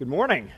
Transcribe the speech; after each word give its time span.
Good 0.00 0.08
morning. 0.08 0.50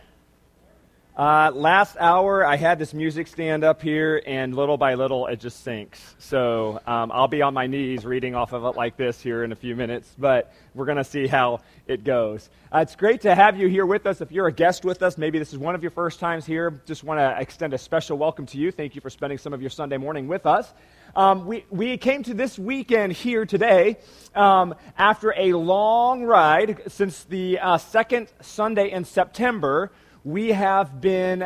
Uh, 1.15 1.51
last 1.53 1.95
hour, 2.01 2.43
I 2.43 2.57
had 2.57 2.79
this 2.79 2.95
music 2.95 3.27
stand 3.27 3.65
up 3.65 3.83
here, 3.83 4.23
and 4.27 4.57
little 4.57 4.79
by 4.79 4.95
little, 4.95 5.27
it 5.27 5.41
just 5.41 5.63
sinks. 5.63 6.15
So 6.19 6.81
um, 6.87 7.13
I'll 7.13 7.29
be 7.29 7.43
on 7.43 7.53
my 7.53 7.67
knees 7.67 8.07
reading 8.07 8.35
off 8.35 8.55
of 8.55 8.65
it 8.65 8.79
like 8.79 8.97
this 8.97 9.21
here 9.21 9.45
in 9.45 9.53
a 9.53 9.55
few 9.55 9.77
minutes, 9.77 10.15
but 10.19 10.55
we're 10.75 10.87
going 10.87 10.97
to 10.97 11.05
see 11.05 11.27
how 11.27 11.61
it 11.87 12.03
goes. 12.03 12.49
Uh, 12.75 12.79
it's 12.79 12.97
great 12.97 13.21
to 13.21 13.35
have 13.35 13.59
you 13.59 13.69
here 13.69 13.85
with 13.85 14.07
us. 14.07 14.23
If 14.23 14.33
you're 14.33 14.47
a 14.47 14.53
guest 14.53 14.87
with 14.87 15.03
us, 15.03 15.19
maybe 15.19 15.39
this 15.39 15.53
is 15.53 15.59
one 15.59 15.75
of 15.75 15.83
your 15.83 15.91
first 15.91 16.19
times 16.19 16.47
here, 16.47 16.81
just 16.87 17.05
want 17.05 17.21
to 17.21 17.39
extend 17.39 17.75
a 17.75 17.79
special 17.79 18.17
welcome 18.17 18.47
to 18.47 18.57
you. 18.57 18.73
Thank 18.73 18.95
you 18.95 19.03
for 19.03 19.11
spending 19.11 19.37
some 19.37 19.53
of 19.53 19.61
your 19.61 19.69
Sunday 19.69 19.99
morning 19.99 20.29
with 20.29 20.47
us. 20.47 20.73
Um, 21.15 21.45
we, 21.45 21.67
we 21.69 21.99
came 21.99 22.23
to 22.23 22.33
this 22.33 22.59
weekend 22.59 23.13
here 23.13 23.45
today 23.45 23.99
um, 24.35 24.75
after 24.97 25.35
a 25.37 25.53
long 25.53 26.23
ride 26.23 26.91
since 26.91 27.25
the 27.25 27.59
uh, 27.59 27.77
second 27.77 28.29
Sunday 28.41 28.91
in 28.91 29.05
September. 29.05 29.93
We 30.25 30.51
have 30.51 31.01
been 31.01 31.43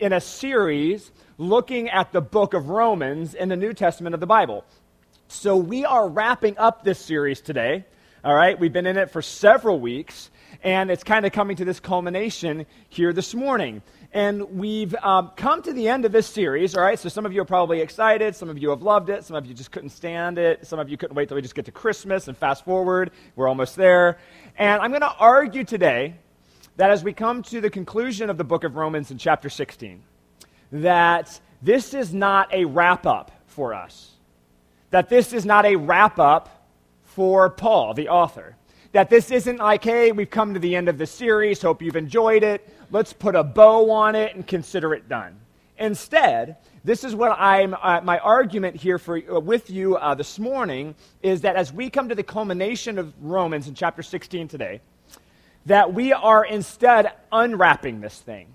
in 0.00 0.12
a 0.12 0.20
series 0.20 1.12
looking 1.38 1.88
at 1.90 2.10
the 2.10 2.20
book 2.20 2.54
of 2.54 2.68
Romans 2.68 3.34
in 3.34 3.48
the 3.48 3.56
New 3.56 3.72
Testament 3.72 4.14
of 4.14 4.20
the 4.20 4.26
Bible. 4.26 4.64
So 5.28 5.56
we 5.56 5.84
are 5.84 6.08
wrapping 6.08 6.58
up 6.58 6.82
this 6.82 6.98
series 6.98 7.40
today. 7.40 7.84
All 8.24 8.34
right, 8.34 8.58
we've 8.58 8.72
been 8.72 8.86
in 8.86 8.96
it 8.96 9.12
for 9.12 9.22
several 9.22 9.78
weeks, 9.78 10.28
and 10.64 10.90
it's 10.90 11.04
kind 11.04 11.24
of 11.24 11.30
coming 11.30 11.54
to 11.58 11.64
this 11.64 11.78
culmination 11.78 12.66
here 12.88 13.12
this 13.12 13.32
morning. 13.32 13.80
And 14.12 14.58
we've 14.58 14.96
um, 14.96 15.30
come 15.36 15.62
to 15.62 15.72
the 15.72 15.88
end 15.88 16.04
of 16.04 16.10
this 16.10 16.26
series, 16.26 16.76
all 16.76 16.82
right? 16.82 16.98
So 16.98 17.08
some 17.08 17.26
of 17.26 17.32
you 17.32 17.42
are 17.42 17.46
probably 17.46 17.80
excited. 17.80 18.34
Some 18.34 18.48
of 18.48 18.58
you 18.58 18.70
have 18.70 18.82
loved 18.82 19.08
it. 19.08 19.22
Some 19.22 19.36
of 19.36 19.46
you 19.46 19.54
just 19.54 19.70
couldn't 19.70 19.90
stand 19.90 20.36
it. 20.36 20.66
Some 20.66 20.80
of 20.80 20.88
you 20.88 20.96
couldn't 20.96 21.14
wait 21.14 21.28
till 21.28 21.36
we 21.36 21.42
just 21.42 21.54
get 21.54 21.66
to 21.66 21.72
Christmas 21.72 22.26
and 22.26 22.36
fast 22.36 22.64
forward. 22.64 23.12
We're 23.36 23.46
almost 23.46 23.76
there. 23.76 24.18
And 24.58 24.82
I'm 24.82 24.90
going 24.90 25.02
to 25.02 25.14
argue 25.14 25.62
today 25.62 26.16
that 26.80 26.90
as 26.90 27.04
we 27.04 27.12
come 27.12 27.42
to 27.42 27.60
the 27.60 27.68
conclusion 27.68 28.30
of 28.30 28.38
the 28.38 28.44
book 28.44 28.64
of 28.64 28.74
Romans 28.74 29.10
in 29.10 29.18
chapter 29.18 29.50
16, 29.50 30.02
that 30.72 31.38
this 31.60 31.92
is 31.92 32.14
not 32.14 32.50
a 32.54 32.64
wrap 32.64 33.04
up 33.04 33.30
for 33.48 33.74
us. 33.74 34.12
That 34.88 35.10
this 35.10 35.34
is 35.34 35.44
not 35.44 35.66
a 35.66 35.76
wrap 35.76 36.18
up 36.18 36.70
for 37.04 37.50
Paul, 37.50 37.92
the 37.92 38.08
author. 38.08 38.56
That 38.92 39.10
this 39.10 39.30
isn't 39.30 39.58
like, 39.58 39.84
hey, 39.84 40.10
we've 40.10 40.30
come 40.30 40.54
to 40.54 40.58
the 40.58 40.74
end 40.74 40.88
of 40.88 40.96
the 40.96 41.06
series, 41.06 41.60
hope 41.60 41.82
you've 41.82 41.96
enjoyed 41.96 42.42
it, 42.42 42.66
let's 42.90 43.12
put 43.12 43.34
a 43.34 43.44
bow 43.44 43.90
on 43.90 44.14
it 44.14 44.34
and 44.34 44.46
consider 44.46 44.94
it 44.94 45.06
done. 45.06 45.38
Instead, 45.76 46.56
this 46.82 47.04
is 47.04 47.14
what 47.14 47.38
I'm, 47.38 47.74
uh, 47.74 48.00
my 48.02 48.20
argument 48.20 48.74
here 48.74 48.98
for, 48.98 49.18
uh, 49.18 49.38
with 49.38 49.68
you 49.68 49.96
uh, 49.96 50.14
this 50.14 50.38
morning 50.38 50.94
is 51.22 51.42
that 51.42 51.56
as 51.56 51.74
we 51.74 51.90
come 51.90 52.08
to 52.08 52.14
the 52.14 52.22
culmination 52.22 52.98
of 52.98 53.12
Romans 53.20 53.68
in 53.68 53.74
chapter 53.74 54.02
16 54.02 54.48
today, 54.48 54.80
that 55.66 55.92
we 55.92 56.12
are 56.12 56.44
instead 56.44 57.12
unwrapping 57.30 58.00
this 58.00 58.18
thing. 58.18 58.48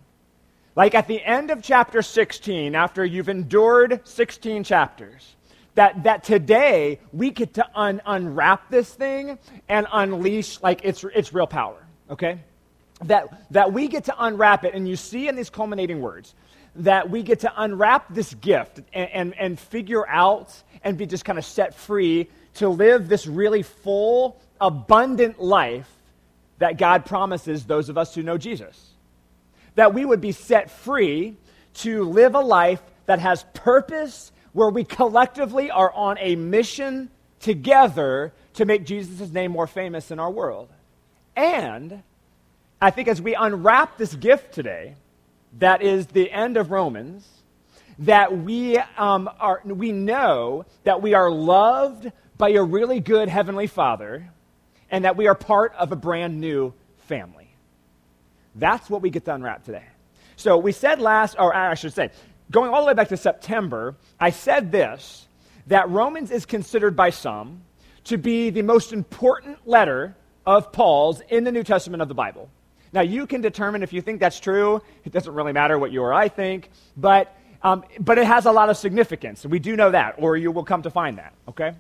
Like 0.76 0.94
at 0.94 1.08
the 1.08 1.24
end 1.24 1.52
of 1.52 1.62
chapter 1.62 2.02
16, 2.02 2.76
after 2.76 3.06
you've 3.06 3.30
endured 3.30 4.02
16 4.04 4.64
chapters, 4.64 5.36
that, 5.76 6.04
that 6.04 6.24
today 6.24 7.00
we 7.14 7.32
get 7.32 7.54
to 7.56 7.66
un- 7.76 8.02
unwrap 8.06 8.70
this 8.70 8.94
thing 8.94 9.38
and 9.70 9.88
unleash 9.92 10.62
like 10.62 10.84
its, 10.84 11.04
its 11.04 11.34
real 11.34 11.48
power, 11.48 11.86
okay? 12.10 12.40
That, 13.06 13.46
that 13.52 13.72
we 13.72 13.88
get 13.88 14.06
to 14.06 14.16
unwrap 14.18 14.64
it, 14.64 14.74
and 14.74 14.88
you 14.88 14.96
see 14.96 15.28
in 15.28 15.36
these 15.36 15.50
culminating 15.50 16.02
words 16.02 16.34
that 16.78 17.10
we 17.10 17.24
get 17.24 17.42
to 17.42 17.54
unwrap 17.56 18.14
this 18.14 18.34
gift 18.36 18.82
and, 18.94 19.10
and, 19.12 19.40
and 19.40 19.60
figure 19.60 20.08
out 20.08 20.62
and 20.84 20.98
be 20.98 21.06
just 21.06 21.24
kind 21.24 21.40
of 21.40 21.46
set 21.46 21.74
free 21.74 22.30
to 22.56 22.68
live 22.68 23.08
this 23.08 23.28
really 23.28 23.64
full, 23.64 24.42
abundant 24.60 25.42
life 25.42 25.90
that 26.58 26.78
God 26.78 27.06
promises 27.06 27.66
those 27.66 27.90
of 27.90 27.98
us 27.98 28.16
who 28.16 28.24
know 28.24 28.38
Jesus. 28.38 28.92
That 29.76 29.94
we 29.94 30.06
would 30.06 30.22
be 30.22 30.32
set 30.32 30.72
free 30.72 31.36
to 31.76 32.04
live 32.04 32.36
a 32.36 32.40
life 32.40 32.82
that 33.06 33.20
has 33.20 33.46
purpose 33.54 34.32
where 34.54 34.70
we 34.70 34.84
collectively 34.84 35.70
are 35.70 35.92
on 35.92 36.18
a 36.20 36.36
mission 36.36 37.10
together 37.40 38.34
to 38.54 38.66
make 38.66 38.86
Jesus' 38.86 39.30
name 39.32 39.52
more 39.52 39.68
famous 39.68 40.12
in 40.12 40.20
our 40.20 40.32
world. 40.32 40.70
And 41.36 42.04
I 42.82 42.92
think 42.92 43.08
as 43.08 43.22
we 43.22 43.36
unwrap 43.36 43.98
this 43.98 44.16
gift 44.16 44.54
today, 44.54 44.96
that 45.60 45.82
is 45.82 46.08
the 46.08 46.32
end 46.32 46.56
of 46.58 46.72
Romans, 46.72 47.28
that 48.00 48.38
we, 48.38 48.78
um, 48.98 49.30
are, 49.40 49.62
we 49.66 49.92
know 49.92 50.66
that 50.84 51.02
we 51.02 51.14
are 51.14 51.30
loved 51.30 52.12
by 52.38 52.50
a 52.50 52.64
really 52.64 53.00
good 53.00 53.30
Heavenly 53.30 53.68
Father 53.68 54.30
and 54.96 55.04
that 55.04 55.18
we 55.18 55.28
are 55.28 55.36
part 55.36 55.74
of 55.78 55.92
a 55.92 55.96
brand 55.98 56.40
new 56.40 56.74
family. 57.00 57.50
That's 58.56 58.90
what 58.90 59.02
we 59.02 59.10
get 59.10 59.26
to 59.26 59.36
unwrap 59.36 59.66
today. 59.66 59.84
So 60.38 60.58
we 60.58 60.72
said 60.72 61.02
last, 61.02 61.36
or 61.38 61.54
I 61.54 61.74
should 61.74 61.92
say, 61.92 62.12
going 62.50 62.72
all 62.72 62.80
the 62.80 62.88
way 62.88 62.94
back 62.94 63.10
to 63.10 63.18
September, 63.18 63.98
I 64.22 64.30
said 64.30 64.72
this 64.72 65.28
that 65.68 65.90
Romans 65.90 66.32
is 66.32 66.46
considered 66.46 66.96
by 66.96 67.10
some 67.10 67.64
to 68.06 68.18
be 68.18 68.52
the 68.52 68.62
most 68.62 68.94
important 68.94 69.68
letter 69.68 70.16
of 70.46 70.72
Paul's 70.72 71.20
in 71.28 71.44
the 71.44 71.52
New 71.52 71.64
Testament 71.66 72.02
of 72.02 72.08
the 72.08 72.14
Bible. 72.14 72.50
Now, 72.94 73.02
you 73.02 73.28
can 73.28 73.42
determine 73.42 73.84
if 73.84 73.92
you 73.92 74.00
think 74.00 74.22
that's 74.22 74.40
true. 74.40 74.82
It 75.04 75.12
doesn't 75.12 75.34
really 75.34 75.52
matter 75.52 75.78
what 75.78 75.92
you 75.92 76.04
or 76.04 76.14
I 76.14 76.30
think, 76.30 76.70
but, 76.96 77.36
um, 77.64 77.84
but 78.00 78.18
it 78.18 78.28
has 78.28 78.46
a 78.46 78.52
lot 78.54 78.70
of 78.70 78.78
significance. 78.78 79.46
We 79.46 79.60
do 79.60 79.76
know 79.76 79.92
that, 79.92 80.16
or 80.20 80.38
you 80.38 80.54
will 80.54 80.64
come 80.64 80.84
to 80.84 80.90
find 80.90 81.18
that, 81.18 81.34
okay? 81.50 81.74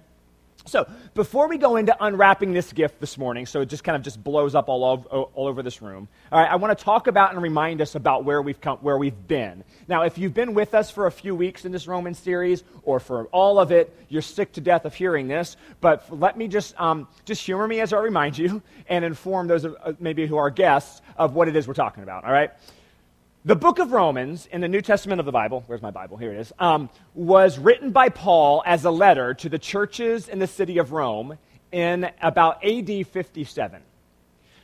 So, 0.67 0.89
before 1.13 1.47
we 1.47 1.59
go 1.59 1.75
into 1.75 1.95
unwrapping 2.03 2.51
this 2.51 2.73
gift 2.73 2.99
this 2.99 3.19
morning, 3.19 3.45
so 3.45 3.61
it 3.61 3.69
just 3.69 3.83
kind 3.83 3.95
of 3.95 4.01
just 4.01 4.23
blows 4.23 4.55
up 4.55 4.67
all 4.67 4.83
over, 4.83 5.07
all 5.07 5.47
over 5.47 5.61
this 5.61 5.79
room, 5.79 6.07
all 6.31 6.39
right, 6.39 6.49
I 6.49 6.55
want 6.55 6.75
to 6.75 6.83
talk 6.83 7.05
about 7.05 7.33
and 7.33 7.41
remind 7.41 7.81
us 7.81 7.93
about 7.93 8.25
where 8.25 8.41
we've, 8.41 8.59
come, 8.59 8.79
where 8.79 8.97
we've 8.97 9.27
been. 9.27 9.63
Now, 9.87 10.01
if 10.03 10.17
you've 10.17 10.33
been 10.33 10.55
with 10.55 10.73
us 10.73 10.89
for 10.89 11.05
a 11.05 11.11
few 11.11 11.35
weeks 11.35 11.65
in 11.65 11.71
this 11.71 11.87
Roman 11.87 12.15
series, 12.15 12.63
or 12.81 12.99
for 12.99 13.25
all 13.25 13.59
of 13.59 13.71
it, 13.71 13.95
you're 14.09 14.23
sick 14.23 14.53
to 14.53 14.61
death 14.61 14.85
of 14.85 14.95
hearing 14.95 15.27
this, 15.27 15.55
but 15.81 16.03
let 16.09 16.35
me 16.35 16.47
just, 16.47 16.79
um, 16.81 17.07
just 17.25 17.45
humor 17.45 17.67
me 17.67 17.79
as 17.79 17.93
I 17.93 17.99
remind 17.99 18.35
you 18.35 18.63
and 18.89 19.05
inform 19.05 19.47
those 19.47 19.65
of, 19.65 19.75
uh, 19.83 19.93
maybe 19.99 20.25
who 20.25 20.37
are 20.37 20.49
guests 20.49 21.03
of 21.15 21.35
what 21.35 21.47
it 21.47 21.55
is 21.55 21.67
we're 21.67 21.75
talking 21.75 22.01
about, 22.01 22.23
all 22.23 22.31
right? 22.31 22.49
The 23.45 23.55
book 23.55 23.77
of 23.77 23.91
Romans 23.91 24.47
in 24.51 24.59
the 24.61 24.67
New 24.67 24.81
Testament 24.81 25.19
of 25.19 25.27
the 25.27 25.31
Bible, 25.31 25.63
where's 25.67 25.83
my 25.83 25.91
Bible? 25.91 26.17
Here 26.17 26.33
it 26.33 26.39
is, 26.39 26.51
um, 26.57 26.89
was 27.13 27.59
written 27.59 27.91
by 27.91 28.09
Paul 28.09 28.63
as 28.65 28.85
a 28.85 28.89
letter 28.89 29.35
to 29.35 29.49
the 29.49 29.59
churches 29.59 30.27
in 30.27 30.39
the 30.39 30.47
city 30.47 30.79
of 30.79 30.91
Rome 30.91 31.37
in 31.71 32.09
about 32.23 32.65
AD 32.65 33.05
57. 33.05 33.83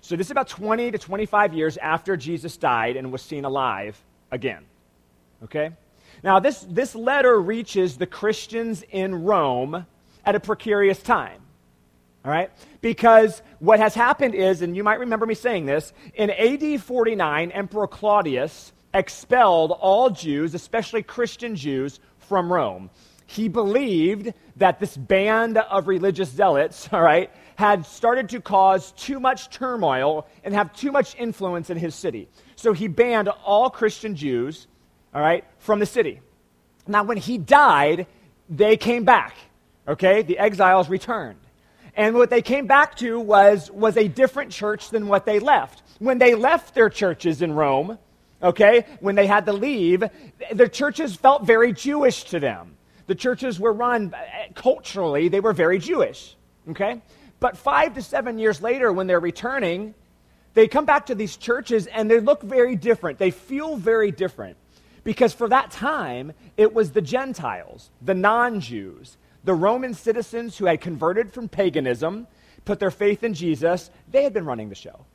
So 0.02 0.16
this 0.16 0.26
is 0.26 0.32
about 0.32 0.48
20 0.48 0.90
to 0.90 0.98
25 0.98 1.54
years 1.54 1.78
after 1.78 2.18
Jesus 2.18 2.58
died 2.58 2.96
and 2.96 3.12
was 3.12 3.22
seen 3.22 3.46
alive 3.46 4.04
again. 4.32 4.66
Okay? 5.44 5.70
Now, 6.24 6.40
this, 6.40 6.66
this 6.68 6.96
letter 6.96 7.40
reaches 7.40 7.98
the 7.98 8.08
Christians 8.08 8.84
in 8.90 9.14
Rome 9.24 9.86
at 10.26 10.34
a 10.34 10.40
precarious 10.40 11.04
time. 11.04 11.44
All 12.24 12.32
right? 12.32 12.52
Because 12.82 13.42
what 13.60 13.80
has 13.80 13.96
happened 13.96 14.36
is, 14.36 14.62
and 14.62 14.76
you 14.76 14.84
might 14.84 15.00
remember 15.00 15.26
me 15.26 15.34
saying 15.34 15.66
this, 15.66 15.92
in 16.14 16.30
AD 16.30 16.82
49, 16.82 17.52
Emperor 17.52 17.88
Claudius 17.88 18.74
expelled 18.94 19.72
all 19.72 20.10
Jews, 20.10 20.54
especially 20.54 21.02
Christian 21.02 21.56
Jews, 21.56 22.00
from 22.20 22.52
Rome. 22.52 22.90
He 23.26 23.48
believed 23.48 24.34
that 24.58 24.80
this 24.80 24.96
band 24.96 25.58
of 25.58 25.88
religious 25.88 26.30
zealots, 26.30 26.90
all 26.92 27.02
right, 27.02 27.32
had 27.56 27.86
started 27.86 28.30
to 28.30 28.42
cause 28.42 28.92
too 28.94 29.20
much 29.20 29.50
turmoil 29.50 30.28
and 30.44 30.54
have 30.54 30.74
too 30.74 30.92
much 30.92 31.16
influence 31.18 31.70
in 31.70 31.78
his 31.78 31.96
city. 31.96 32.28
So 32.56 32.74
he 32.74 32.88
banned 32.88 33.30
all 33.30 33.70
Christian 33.70 34.16
Jews, 34.16 34.68
all 35.14 35.22
right, 35.22 35.46
from 35.60 35.80
the 35.80 35.86
city. 35.86 36.22
Now, 36.88 37.04
when 37.04 37.18
he 37.18 37.38
died, 37.38 38.08
they 38.50 38.78
came 38.78 39.06
back, 39.06 39.36
okay? 39.88 40.24
The 40.24 40.38
exiles 40.38 40.90
returned. 40.90 41.40
And 41.96 42.16
what 42.16 42.30
they 42.30 42.42
came 42.42 42.68
back 42.68 42.96
to 42.98 43.20
was, 43.20 43.70
was 43.72 43.98
a 43.98 44.08
different 44.08 44.52
church 44.52 44.90
than 44.90 45.08
what 45.08 45.26
they 45.26 45.40
left. 45.40 45.84
When 46.00 46.18
they 46.18 46.36
left 46.36 46.74
their 46.74 46.90
churches 46.90 47.42
in 47.42 47.54
Rome, 47.54 47.98
okay, 48.42 48.86
when 49.00 49.16
they 49.16 49.28
had 49.28 49.46
to 49.48 49.54
leave, 49.54 50.04
the 50.54 50.70
churches 50.70 51.16
felt 51.16 51.46
very 51.46 51.74
Jewish 51.74 52.24
to 52.26 52.40
them. 52.40 52.78
The 53.08 53.16
churches 53.16 53.60
were 53.60 53.74
run 53.74 54.14
uh, 54.14 54.54
culturally, 54.56 55.28
they 55.28 55.42
were 55.42 55.54
very 55.54 55.80
Jewish, 55.80 56.36
okay? 56.70 57.02
But 57.40 57.58
five 57.58 57.96
to 57.96 58.02
seven 58.02 58.40
years 58.40 58.62
later, 58.62 58.94
when 58.94 59.08
they're 59.08 59.20
returning, 59.20 59.94
they 60.54 60.68
come 60.68 60.86
back 60.86 61.08
to 61.08 61.16
these 61.16 61.36
churches 61.38 61.88
and 61.88 62.10
they 62.10 62.20
look 62.20 62.42
very 62.42 62.76
different. 62.76 63.20
They 63.20 63.32
feel 63.32 63.76
very 63.76 64.12
different. 64.12 64.58
Because 65.04 65.34
for 65.34 65.50
that 65.50 65.72
time, 65.72 66.34
it 66.58 66.74
was 66.74 66.92
the 66.92 67.02
Gentiles, 67.02 67.90
the 68.02 68.14
non 68.14 68.60
Jews, 68.60 69.18
the 69.44 69.54
Roman 69.54 69.94
citizens 69.94 70.58
who 70.58 70.66
had 70.66 70.82
converted 70.82 71.34
from 71.34 71.48
paganism, 71.48 72.28
put 72.66 72.80
their 72.80 72.92
faith 72.92 73.24
in 73.24 73.34
Jesus, 73.34 73.90
they 74.10 74.24
had 74.24 74.34
been 74.34 74.46
running 74.46 74.70
the 74.70 74.76
show. 74.76 75.06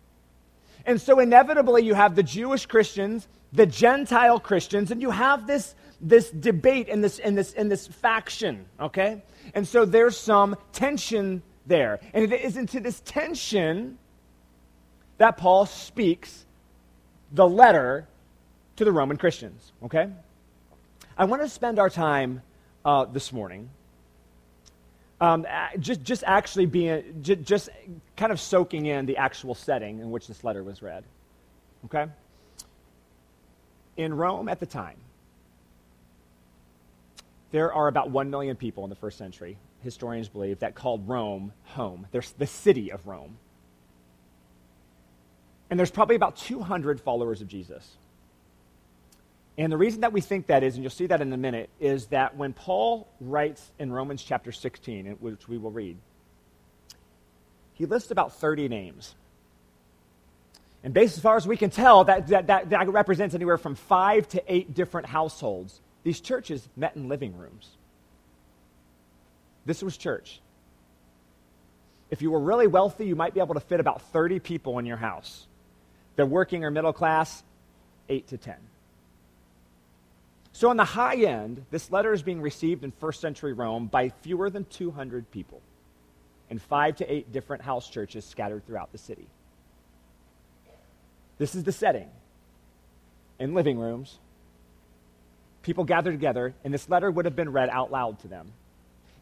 And 0.85 1.01
so 1.01 1.19
inevitably 1.19 1.85
you 1.85 1.95
have 1.95 2.15
the 2.15 2.23
Jewish 2.23 2.67
Christians, 2.67 3.29
the 3.53 3.67
Gentile 3.67 4.39
Christians, 4.39 4.91
and 4.91 5.03
you 5.03 5.11
have 5.11 5.47
this, 5.47 5.75
this 6.01 6.31
debate 6.31 6.89
in 6.89 7.01
this, 7.01 7.19
in, 7.19 7.35
this, 7.35 7.53
in 7.53 7.69
this 7.69 7.87
faction, 7.87 8.67
okay? 8.81 9.23
And 9.55 9.67
so 9.67 9.85
there's 9.85 10.17
some 10.17 10.57
tension 10.73 11.43
there. 11.67 12.01
And 12.15 12.33
it 12.33 12.41
is 12.41 12.57
into 12.57 12.81
this 12.81 13.01
tension 13.05 13.99
that 15.19 15.37
Paul 15.37 15.67
speaks 15.67 16.45
the 17.33 17.49
letter 17.49 18.07
to 18.77 18.85
the 18.85 18.93
Roman 18.93 19.17
Christians, 19.17 19.73
okay? 19.85 20.09
I 21.19 21.25
want 21.25 21.43
to 21.43 21.49
spend 21.49 21.79
our 21.79 21.91
time 21.91 22.43
uh, 22.85 23.07
this 23.07 23.33
morning 23.33 23.71
um, 25.21 25.47
just, 25.79 26.03
just 26.03 26.25
actually 26.27 26.67
being, 26.67 27.23
just, 27.23 27.43
just 27.43 27.69
kind 28.17 28.33
of 28.33 28.41
soaking 28.41 28.87
in 28.87 29.07
the 29.07 29.17
actual 29.17 29.55
setting 29.55 30.01
in 30.01 30.11
which 30.11 30.27
this 30.27 30.45
letter 30.45 30.63
was 30.63 30.83
read, 30.83 31.05
okay? 31.87 32.07
In 33.97 34.15
Rome 34.15 34.49
at 34.49 34.61
the 34.61 34.67
time, 34.67 34.99
there 37.51 37.73
are 37.73 37.89
about 37.89 38.11
1 38.11 38.29
million 38.29 38.57
people 38.57 38.85
in 38.85 38.91
the 38.91 38.97
first 38.97 39.17
century, 39.17 39.57
historians 39.83 40.29
believe, 40.29 40.59
that 40.59 40.75
called 40.75 41.09
Rome 41.09 41.53
home. 41.65 42.07
There's 42.11 42.33
the 42.33 42.47
city 42.47 42.93
of 42.93 43.07
Rome. 43.07 43.39
And 45.71 45.79
there's 45.79 45.91
probably 45.91 46.17
about 46.17 46.37
200 46.37 47.01
followers 47.01 47.41
of 47.41 47.49
Jesus. 47.49 47.97
And 49.59 49.73
the 49.73 49.77
reason 49.77 50.03
that 50.03 50.13
we 50.13 50.21
think 50.21 50.49
that 50.49 50.63
is, 50.63 50.75
and 50.75 50.85
you'll 50.85 50.91
see 50.91 51.07
that 51.07 51.23
in 51.23 51.33
a 51.33 51.37
minute, 51.37 51.71
is 51.81 52.07
that 52.07 52.37
when 52.37 52.53
Paul 52.53 53.09
writes 53.21 53.73
in 53.79 53.91
Romans 53.91 54.23
chapter 54.23 54.53
16, 54.53 55.17
which 55.21 55.49
we 55.49 55.57
will 55.57 55.71
read, 55.71 55.97
he 57.73 57.87
lists 57.87 58.11
about 58.11 58.35
30 58.35 58.69
names. 58.69 59.15
And 60.85 60.93
based 60.93 61.17
as 61.17 61.23
far 61.23 61.37
as 61.37 61.47
we 61.47 61.57
can 61.57 61.71
tell, 61.71 62.05
that, 62.05 62.29
that, 62.29 62.47
that, 62.49 62.71
that 62.71 62.89
represents 62.91 63.35
anywhere 63.35 63.59
from 63.59 63.75
five 63.75 64.29
to 64.29 64.43
eight 64.47 64.75
different 64.75 65.07
households. 65.07 65.81
These 66.05 66.21
churches 66.21 66.69
met 66.77 66.95
in 66.95 67.09
living 67.09 67.37
rooms. 67.37 67.71
This 69.65 69.83
was 69.83 69.97
church. 69.97 70.41
If 72.11 72.23
you 72.23 72.31
were 72.31 72.41
really 72.41 72.67
wealthy, 72.67 73.07
you 73.07 73.17
might 73.17 73.35
be 73.35 73.41
able 73.41 73.55
to 73.55 73.61
fit 73.61 73.81
about 73.81 74.03
30 74.13 74.39
people 74.39 74.79
in 74.79 74.87
your 74.87 74.97
house. 74.97 75.47
They're 76.15 76.25
working 76.25 76.65
or 76.65 76.71
middle 76.71 76.93
class, 76.93 77.43
8 78.09 78.29
to 78.29 78.39
10. 78.39 78.55
So, 80.57 80.71
on 80.71 80.79
the 80.79 80.87
high 80.87 81.17
end, 81.17 81.67
this 81.71 81.93
letter 81.93 82.15
is 82.15 82.23
being 82.23 82.41
received 82.41 82.83
in 82.83 82.91
first 82.91 83.21
century 83.21 83.53
Rome 83.53 83.89
by 83.89 84.09
fewer 84.23 84.49
than 84.49 84.65
200 84.65 85.31
people 85.31 85.61
in 86.49 86.59
five 86.59 86.97
to 86.97 87.13
eight 87.13 87.31
different 87.31 87.63
house 87.63 87.91
churches 87.91 88.25
scattered 88.25 88.67
throughout 88.67 88.91
the 88.91 88.97
city. 88.97 89.27
This 91.37 91.55
is 91.55 91.65
the 91.65 91.73
setting. 91.73 92.09
In 93.39 93.53
living 93.53 93.79
rooms, 93.79 94.19
people 95.61 95.85
gather 95.85 96.11
together, 96.11 96.55
and 96.65 96.73
this 96.73 96.89
letter 96.89 97.11
would 97.11 97.27
have 97.27 97.37
been 97.37 97.53
read 97.53 97.69
out 97.69 97.93
loud 97.93 98.19
to 98.21 98.29
them. 98.29 98.51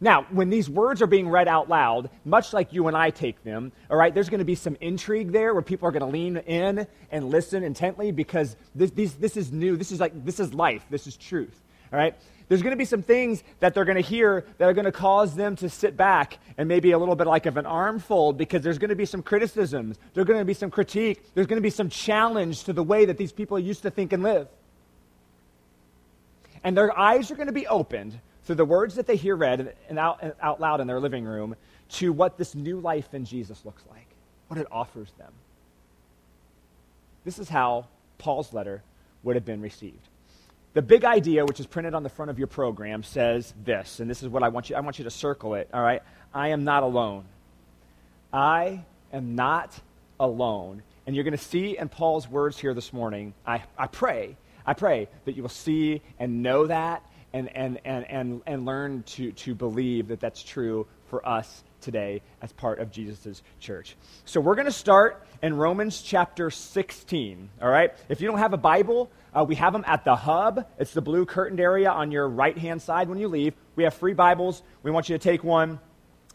Now, 0.01 0.27
when 0.31 0.51
these 0.51 0.69
words 0.69 1.01
are 1.03 1.07
being 1.07 1.29
read 1.29 1.49
out 1.49 1.69
loud, 1.69 2.11
much 2.25 2.53
like 2.53 2.73
you 2.73 2.89
and 2.89 2.97
I 2.97 3.11
take 3.11 3.43
them, 3.45 3.73
all 3.89 3.97
right, 3.97 4.13
there's 4.13 4.29
going 4.29 4.41
to 4.41 4.45
be 4.45 4.57
some 4.57 4.77
intrigue 4.81 5.33
there 5.33 5.55
where 5.55 5.63
people 5.63 5.89
are 5.89 5.93
going 5.93 6.01
to 6.01 6.07
lean 6.07 6.37
in 6.37 6.87
and 7.11 7.31
listen 7.31 7.63
intently 7.63 8.11
because 8.11 8.57
this, 8.75 8.91
this 9.15 9.37
is 9.37 9.53
new. 9.53 9.77
This 9.77 9.93
is 9.93 10.01
like, 10.01 10.25
this 10.25 10.41
is 10.41 10.53
life. 10.53 10.85
This 10.91 11.07
is 11.07 11.17
truth, 11.17 11.59
all 11.93 11.99
right? 11.99 12.15
There's 12.49 12.61
going 12.61 12.73
to 12.73 12.77
be 12.77 12.85
some 12.85 13.03
things 13.03 13.43
that 13.61 13.73
they're 13.73 13.87
going 13.87 13.97
to 13.97 14.03
hear 14.03 14.45
that 14.59 14.69
are 14.69 14.75
going 14.75 14.85
to 14.85 14.93
cause 14.93 15.35
them 15.35 15.57
to 15.57 15.71
sit 15.71 15.97
back 15.97 16.39
and 16.59 16.69
maybe 16.69 16.91
a 16.91 16.99
little 16.99 17.17
bit 17.17 17.27
like 17.27 17.47
of 17.47 17.57
an 17.57 17.65
arm 17.65 17.99
fold 17.99 18.37
because 18.37 18.63
there's 18.63 18.79
going 18.79 18.91
to 18.91 18.97
be 18.97 19.07
some 19.07 19.23
criticisms. 19.23 19.99
There's 20.13 20.27
going 20.27 20.41
to 20.41 20.45
be 20.45 20.55
some 20.55 20.71
critique. 20.71 21.25
There's 21.35 21.47
going 21.47 21.57
to 21.57 21.63
be 21.63 21.71
some 21.71 21.89
challenge 21.89 22.65
to 22.65 22.75
the 22.75 22.83
way 22.83 23.07
that 23.07 23.17
these 23.17 23.33
people 23.33 23.59
used 23.59 23.83
to 23.83 23.91
think 23.91 24.13
and 24.13 24.23
live. 24.23 24.49
And 26.63 26.77
their 26.77 26.97
eyes 26.99 27.31
are 27.31 27.37
going 27.37 27.47
to 27.47 27.53
be 27.53 27.67
opened 27.67 28.19
through 28.45 28.57
the 28.57 28.65
words 28.65 28.97
that 28.97 29.07
they 29.07 29.17
hear 29.17 29.37
read 29.37 29.75
and 29.89 29.99
out, 29.99 30.23
out 30.41 30.61
loud 30.61 30.81
in 30.81 30.87
their 30.87 31.01
living 31.01 31.25
room 31.25 31.57
to 31.89 32.13
what 32.13 32.37
this 32.37 32.55
new 32.55 32.81
life 32.81 33.15
in 33.15 33.25
Jesus 33.25 33.65
looks 33.65 33.83
like, 33.91 34.07
what 34.49 34.59
it 34.59 34.67
offers 34.71 35.11
them. 35.19 35.33
This 37.25 37.39
is 37.39 37.49
how 37.49 37.87
Paul's 38.19 38.53
letter 38.53 38.83
would 39.23 39.37
have 39.37 39.45
been 39.45 39.63
received. 39.63 40.09
The 40.75 40.83
big 40.83 41.05
idea, 41.05 41.45
which 41.45 41.61
is 41.61 41.67
printed 41.67 41.95
on 41.95 42.03
the 42.03 42.09
front 42.09 42.31
of 42.31 42.39
your 42.39 42.49
program, 42.49 43.03
says 43.03 43.55
this, 43.65 44.01
and 44.01 44.11
this 44.11 44.23
is 44.23 44.29
what 44.29 44.43
I 44.43 44.49
want 44.49 44.69
you, 44.69 44.77
I 44.77 44.81
want 44.81 44.99
you 44.99 45.05
to 45.05 45.11
circle 45.11 45.55
it, 45.55 45.69
all 45.73 45.83
right? 45.83 46.03
I 46.35 46.49
am 46.49 46.65
not 46.65 46.83
alone. 46.83 47.25
I 48.33 48.85
am 49.13 49.37
not 49.37 49.73
alone. 50.19 50.83
And 51.07 51.15
you're 51.15 51.25
going 51.25 51.37
to 51.37 51.43
see 51.43 51.79
in 51.79 51.89
Paul's 51.89 52.29
words 52.29 52.59
here 52.59 52.75
this 52.75 52.93
morning, 52.93 53.35
I, 53.47 53.63
I 53.79 53.87
pray, 53.87 54.37
I 54.67 54.75
pray 54.75 55.09
that 55.25 55.37
you 55.37 55.43
will 55.43 55.49
see 55.49 56.03
and 56.19 56.43
know 56.43 56.67
that 56.67 57.03
and, 57.35 57.55
and, 57.55 57.81
and, 57.85 58.09
and, 58.09 58.41
and 58.47 58.65
learn 58.65 59.03
to, 59.03 59.33
to 59.33 59.55
believe 59.55 60.09
that 60.09 60.21
that's 60.21 60.43
true 60.43 60.87
for 61.07 61.27
us 61.29 61.65
today 61.81 62.23
as 62.41 62.53
part 62.53 62.79
of 62.79 62.93
Jesus' 62.93 63.43
church. 63.59 63.97
So 64.25 64.41
we're 64.41 64.55
going 64.55 64.67
to 64.67 64.73
start 64.73 65.27
in 65.43 65.55
Romans 65.57 66.01
chapter 66.01 66.49
16, 66.49 67.51
all 67.61 67.69
right? 67.69 67.93
If 68.09 68.21
you 68.21 68.29
don't 68.29 68.39
have 68.39 68.55
a 68.55 68.59
Bible, 68.59 69.11
uh, 69.35 69.45
we 69.47 69.57
have 69.57 69.73
them 69.73 69.85
at 69.87 70.05
the 70.05 70.15
hub. 70.15 70.65
It's 70.79 70.95
the 70.95 71.03
blue 71.03 71.27
curtained 71.27 71.61
area 71.61 71.91
on 71.91 72.13
your 72.13 72.29
right 72.29 72.57
hand 72.57 72.81
side 72.81 73.09
when 73.09 73.19
you 73.19 73.27
leave. 73.27 73.53
We 73.75 73.83
have 73.83 73.95
free 73.95 74.15
Bibles. 74.15 74.63
We 74.85 74.93
want 74.93 75.09
you 75.09 75.19
to 75.19 75.23
take 75.23 75.43
one. 75.43 75.81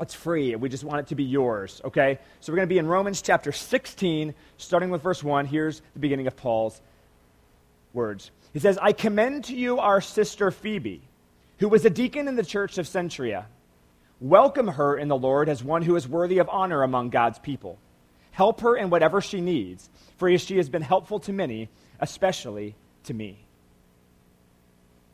It's 0.01 0.13
free. 0.13 0.55
We 0.57 0.67
just 0.67 0.83
want 0.83 0.99
it 0.99 1.07
to 1.07 1.15
be 1.15 1.23
yours, 1.23 1.81
okay? 1.85 2.19
So 2.41 2.51
we're 2.51 2.57
going 2.57 2.67
to 2.67 2.73
be 2.73 2.77
in 2.77 2.87
Romans 2.87 3.21
chapter 3.21 3.53
16, 3.53 4.33
starting 4.57 4.89
with 4.89 5.01
verse 5.01 5.23
1. 5.23 5.45
Here's 5.45 5.81
the 5.93 5.99
beginning 5.99 6.27
of 6.27 6.35
Paul's 6.35 6.81
words. 7.93 8.31
He 8.53 8.59
says, 8.59 8.79
I 8.81 8.93
commend 8.93 9.45
to 9.45 9.55
you 9.55 9.79
our 9.79 10.01
sister 10.01 10.51
Phoebe, 10.51 11.01
who 11.59 11.69
was 11.69 11.85
a 11.85 11.89
deacon 11.89 12.27
in 12.27 12.35
the 12.35 12.43
church 12.43 12.77
of 12.77 12.87
Cenchrea. 12.87 13.45
Welcome 14.19 14.67
her 14.67 14.97
in 14.97 15.07
the 15.07 15.17
Lord 15.17 15.49
as 15.49 15.63
one 15.63 15.83
who 15.83 15.95
is 15.95 16.07
worthy 16.07 16.39
of 16.39 16.49
honor 16.49 16.83
among 16.83 17.09
God's 17.09 17.39
people. 17.39 17.77
Help 18.31 18.61
her 18.61 18.75
in 18.75 18.89
whatever 18.89 19.21
she 19.21 19.39
needs, 19.39 19.89
for 20.17 20.35
she 20.37 20.57
has 20.57 20.69
been 20.69 20.81
helpful 20.81 21.19
to 21.21 21.33
many, 21.33 21.69
especially 21.99 22.75
to 23.03 23.13
me. 23.13 23.37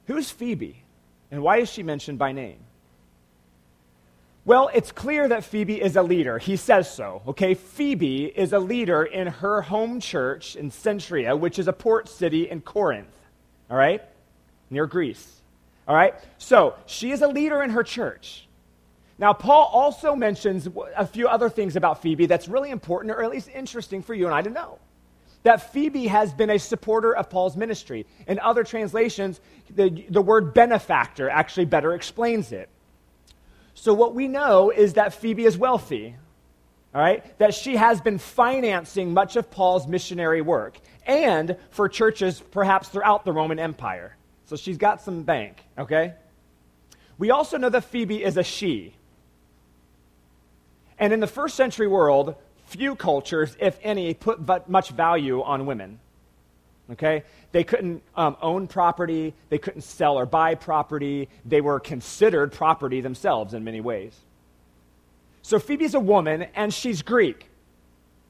Who's 0.08 0.30
Phoebe, 0.30 0.84
and 1.30 1.42
why 1.42 1.58
is 1.58 1.70
she 1.70 1.84
mentioned 1.84 2.18
by 2.18 2.32
name? 2.32 2.60
Well, 4.46 4.70
it's 4.74 4.92
clear 4.92 5.28
that 5.28 5.44
Phoebe 5.44 5.82
is 5.82 5.96
a 5.96 6.04
leader. 6.04 6.38
He 6.38 6.56
says 6.56 6.92
so. 6.92 7.24
Okay, 7.28 7.56
Phoebe 7.56 8.26
is 8.26 8.54
a 8.54 8.60
leader 8.60 9.04
in 9.04 9.28
her 9.28 9.62
home 9.62 10.00
church 10.00 10.56
in 10.56 10.70
Cenchrea, 10.70 11.38
which 11.38 11.58
is 11.58 11.68
a 11.68 11.74
port 11.74 12.08
city 12.08 12.50
in 12.50 12.62
Corinth 12.62 13.15
all 13.70 13.78
right? 13.78 14.02
Near 14.70 14.86
Greece. 14.86 15.42
All 15.88 15.96
right? 15.96 16.16
So 16.38 16.76
she 16.86 17.12
is 17.12 17.22
a 17.22 17.28
leader 17.28 17.62
in 17.62 17.72
her 17.72 17.84
church. 17.84 18.48
Now, 19.18 19.34
Paul 19.34 19.70
also 19.72 20.16
mentions 20.16 20.68
a 20.96 21.08
few 21.08 21.28
other 21.28 21.50
things 21.50 21.76
about 21.76 22.02
Phoebe 22.02 22.26
that's 22.26 22.48
really 22.48 22.70
important, 22.70 23.14
or 23.14 23.24
at 23.24 23.32
least 23.32 23.50
interesting 23.54 24.02
for 24.02 24.14
you 24.14 24.26
and 24.26 24.36
I 24.36 24.42
to 24.42 24.50
know. 24.50 24.80
That 25.44 25.72
Phoebe 25.72 26.08
has 26.08 26.34
been 26.34 26.50
a 26.50 26.60
supporter 26.60 27.16
of 27.16 27.30
Paul's 27.30 27.56
ministry. 27.56 28.08
In 28.28 28.40
other 28.40 28.64
translations, 28.64 29.40
the, 29.74 30.06
the 30.10 30.22
word 30.22 30.54
benefactor 30.54 31.30
actually 31.30 31.66
better 31.66 31.94
explains 31.94 32.52
it. 32.52 32.68
So, 33.74 33.94
what 33.94 34.16
we 34.16 34.28
know 34.28 34.70
is 34.72 34.94
that 34.94 35.14
Phoebe 35.14 35.46
is 35.46 35.58
wealthy, 35.58 36.16
all 36.94 37.02
right? 37.02 37.38
That 37.38 37.54
she 37.54 37.76
has 37.76 38.02
been 38.02 38.18
financing 38.18 39.14
much 39.14 39.36
of 39.36 39.52
Paul's 39.52 39.88
missionary 39.88 40.42
work 40.42 40.80
and 41.06 41.58
for 41.70 41.88
churches 41.88 42.42
perhaps 42.52 42.90
throughout 42.90 43.26
the 43.26 43.32
Roman 43.32 43.60
Empire. 43.60 44.16
So 44.46 44.56
she's 44.56 44.78
got 44.78 45.02
some 45.02 45.24
bank, 45.24 45.58
okay? 45.78 46.14
We 47.18 47.32
also 47.32 47.58
know 47.58 47.70
that 47.70 47.86
Phoebe 47.86 48.24
is 48.24 48.38
a 48.38 48.44
she. 48.44 48.94
And 51.00 51.14
in 51.14 51.20
the 51.20 51.28
first 51.28 51.56
century 51.56 51.88
world, 51.88 52.36
few 52.66 52.96
cultures, 52.96 53.56
if 53.60 53.78
any, 53.84 54.14
put 54.14 54.70
much 54.70 54.90
value 54.90 55.42
on 55.42 55.66
women. 55.66 56.00
Okay? 56.92 57.24
They 57.52 57.64
couldn't 57.64 58.04
um, 58.16 58.38
own 58.42 58.68
property, 58.68 59.34
they 59.50 59.58
couldn't 59.58 59.82
sell 59.82 60.18
or 60.18 60.26
buy 60.26 60.56
property, 60.56 61.30
they 61.46 61.62
were 61.62 61.80
considered 61.80 62.52
property 62.52 63.02
themselves 63.02 63.54
in 63.54 63.64
many 63.64 63.82
ways. 63.82 64.14
So 65.42 65.60
Phoebe's 65.60 65.94
a 65.94 66.00
woman, 66.00 66.48
and 66.56 66.74
she's 66.74 67.02
Greek. 67.02 67.50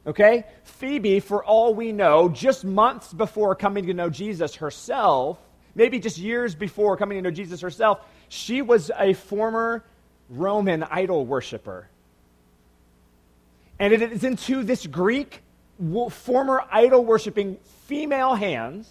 Okay? 0.05 0.45
Phoebe, 0.63 1.19
for 1.19 1.43
all 1.43 1.73
we 1.73 1.91
know, 1.91 2.29
just 2.29 2.63
months 2.63 3.11
before 3.13 3.55
coming 3.55 3.87
to 3.87 3.93
know 3.93 4.09
Jesus 4.09 4.55
herself, 4.55 5.39
maybe 5.73 5.99
just 5.99 6.17
years 6.17 6.55
before 6.55 6.95
coming 6.97 7.17
to 7.17 7.21
know 7.21 7.31
Jesus 7.31 7.61
herself, 7.61 7.99
she 8.29 8.61
was 8.61 8.91
a 8.97 9.13
former 9.13 9.83
Roman 10.29 10.83
idol 10.83 11.25
worshiper. 11.25 11.87
And 13.79 13.93
it 13.93 14.01
is 14.01 14.23
into 14.23 14.63
this 14.63 14.85
Greek 14.87 15.41
former 16.09 16.63
idol 16.71 17.03
worshiping 17.03 17.57
female 17.87 18.35
hands 18.35 18.89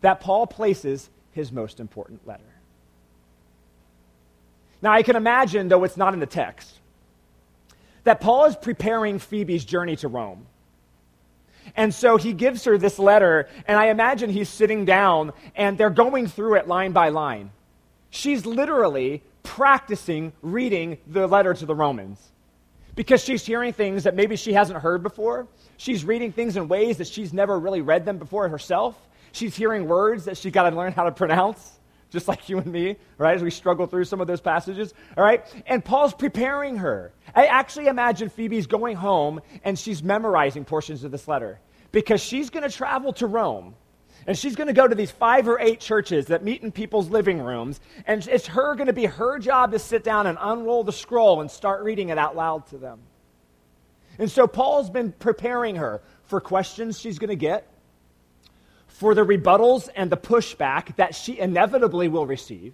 that 0.00 0.20
Paul 0.20 0.46
places 0.46 1.10
his 1.32 1.52
most 1.52 1.80
important 1.80 2.26
letter. 2.26 2.42
Now, 4.80 4.92
I 4.92 5.02
can 5.02 5.16
imagine, 5.16 5.68
though 5.68 5.84
it's 5.84 5.96
not 5.96 6.14
in 6.14 6.20
the 6.20 6.26
text, 6.26 6.78
that 8.06 8.20
Paul 8.20 8.44
is 8.44 8.54
preparing 8.54 9.18
Phoebe's 9.18 9.64
journey 9.64 9.96
to 9.96 10.06
Rome. 10.06 10.46
And 11.74 11.92
so 11.92 12.16
he 12.16 12.32
gives 12.32 12.64
her 12.64 12.78
this 12.78 13.00
letter, 13.00 13.48
and 13.66 13.76
I 13.76 13.86
imagine 13.86 14.30
he's 14.30 14.48
sitting 14.48 14.84
down 14.84 15.32
and 15.56 15.76
they're 15.76 15.90
going 15.90 16.28
through 16.28 16.54
it 16.54 16.68
line 16.68 16.92
by 16.92 17.08
line. 17.08 17.50
She's 18.10 18.46
literally 18.46 19.24
practicing 19.42 20.32
reading 20.40 20.98
the 21.08 21.26
letter 21.26 21.52
to 21.52 21.66
the 21.66 21.74
Romans 21.74 22.20
because 22.94 23.24
she's 23.24 23.44
hearing 23.44 23.72
things 23.72 24.04
that 24.04 24.14
maybe 24.14 24.36
she 24.36 24.52
hasn't 24.52 24.78
heard 24.78 25.02
before. 25.02 25.48
She's 25.76 26.04
reading 26.04 26.30
things 26.30 26.56
in 26.56 26.68
ways 26.68 26.98
that 26.98 27.08
she's 27.08 27.32
never 27.32 27.58
really 27.58 27.80
read 27.80 28.04
them 28.04 28.18
before 28.18 28.48
herself. 28.48 28.96
She's 29.32 29.56
hearing 29.56 29.88
words 29.88 30.26
that 30.26 30.38
she's 30.38 30.52
got 30.52 30.70
to 30.70 30.76
learn 30.76 30.92
how 30.92 31.04
to 31.04 31.12
pronounce, 31.12 31.75
just 32.10 32.28
like 32.28 32.48
you 32.48 32.58
and 32.58 32.66
me, 32.66 32.96
right? 33.18 33.34
As 33.34 33.42
we 33.42 33.50
struggle 33.50 33.86
through 33.86 34.04
some 34.04 34.20
of 34.20 34.26
those 34.26 34.40
passages, 34.40 34.94
all 35.16 35.24
right? 35.24 35.44
And 35.66 35.84
Paul's 35.84 36.14
preparing 36.14 36.76
her. 36.76 37.12
I 37.34 37.46
actually 37.46 37.86
imagine 37.86 38.28
Phoebe's 38.28 38.66
going 38.66 38.96
home 38.96 39.40
and 39.64 39.78
she's 39.78 40.02
memorizing 40.02 40.64
portions 40.64 41.04
of 41.04 41.10
this 41.10 41.26
letter 41.26 41.60
because 41.92 42.20
she's 42.20 42.50
going 42.50 42.68
to 42.68 42.74
travel 42.74 43.12
to 43.14 43.26
Rome. 43.26 43.74
And 44.26 44.36
she's 44.36 44.56
going 44.56 44.66
to 44.66 44.72
go 44.72 44.88
to 44.88 44.94
these 44.94 45.10
five 45.10 45.46
or 45.46 45.60
eight 45.60 45.78
churches 45.78 46.26
that 46.26 46.42
meet 46.42 46.62
in 46.62 46.72
people's 46.72 47.08
living 47.08 47.40
rooms. 47.40 47.80
And 48.06 48.26
it's 48.26 48.46
her 48.48 48.74
going 48.74 48.88
to 48.88 48.92
be 48.92 49.04
her 49.04 49.38
job 49.38 49.70
to 49.72 49.78
sit 49.78 50.02
down 50.02 50.26
and 50.26 50.36
unroll 50.40 50.82
the 50.82 50.92
scroll 50.92 51.40
and 51.40 51.50
start 51.50 51.84
reading 51.84 52.08
it 52.08 52.18
out 52.18 52.34
loud 52.34 52.66
to 52.68 52.78
them. 52.78 52.98
And 54.18 54.30
so 54.30 54.46
Paul's 54.46 54.90
been 54.90 55.12
preparing 55.12 55.76
her 55.76 56.02
for 56.24 56.40
questions 56.40 56.98
she's 56.98 57.18
going 57.18 57.30
to 57.30 57.36
get, 57.36 57.70
for 58.98 59.14
the 59.14 59.24
rebuttals 59.24 59.90
and 59.94 60.10
the 60.10 60.16
pushback 60.16 60.96
that 60.96 61.14
she 61.14 61.38
inevitably 61.38 62.08
will 62.08 62.26
receive. 62.26 62.72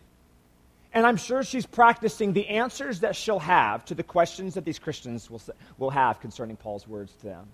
And 0.94 1.04
I'm 1.04 1.16
sure 1.16 1.42
she's 1.42 1.66
practicing 1.66 2.32
the 2.32 2.46
answers 2.48 3.00
that 3.00 3.16
she'll 3.16 3.40
have 3.40 3.84
to 3.86 3.94
the 3.94 4.04
questions 4.04 4.54
that 4.54 4.64
these 4.64 4.78
Christians 4.78 5.28
will, 5.28 5.42
will 5.78 5.90
have 5.90 6.20
concerning 6.20 6.56
Paul's 6.56 6.86
words 6.86 7.12
to 7.20 7.26
them. 7.26 7.46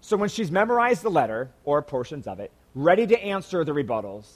So 0.00 0.16
when 0.16 0.28
she's 0.28 0.50
memorized 0.50 1.02
the 1.02 1.10
letter, 1.10 1.50
or 1.64 1.80
portions 1.82 2.26
of 2.26 2.40
it, 2.40 2.50
ready 2.74 3.06
to 3.06 3.22
answer 3.22 3.64
the 3.64 3.72
rebuttals, 3.72 4.26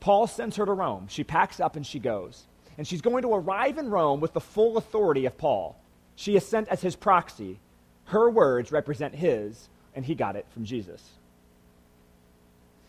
Paul 0.00 0.26
sends 0.26 0.56
her 0.56 0.66
to 0.66 0.72
Rome. 0.72 1.06
She 1.08 1.22
packs 1.22 1.60
up 1.60 1.76
and 1.76 1.86
she 1.86 2.00
goes. 2.00 2.44
And 2.76 2.88
she's 2.88 3.02
going 3.02 3.22
to 3.22 3.34
arrive 3.34 3.78
in 3.78 3.88
Rome 3.88 4.20
with 4.20 4.32
the 4.32 4.40
full 4.40 4.78
authority 4.78 5.26
of 5.26 5.38
Paul. 5.38 5.76
She 6.16 6.34
is 6.34 6.44
sent 6.44 6.68
as 6.68 6.80
his 6.80 6.96
proxy. 6.96 7.60
Her 8.06 8.28
words 8.30 8.72
represent 8.72 9.14
his, 9.14 9.68
and 9.94 10.04
he 10.04 10.16
got 10.16 10.34
it 10.34 10.46
from 10.50 10.64
Jesus. 10.64 11.17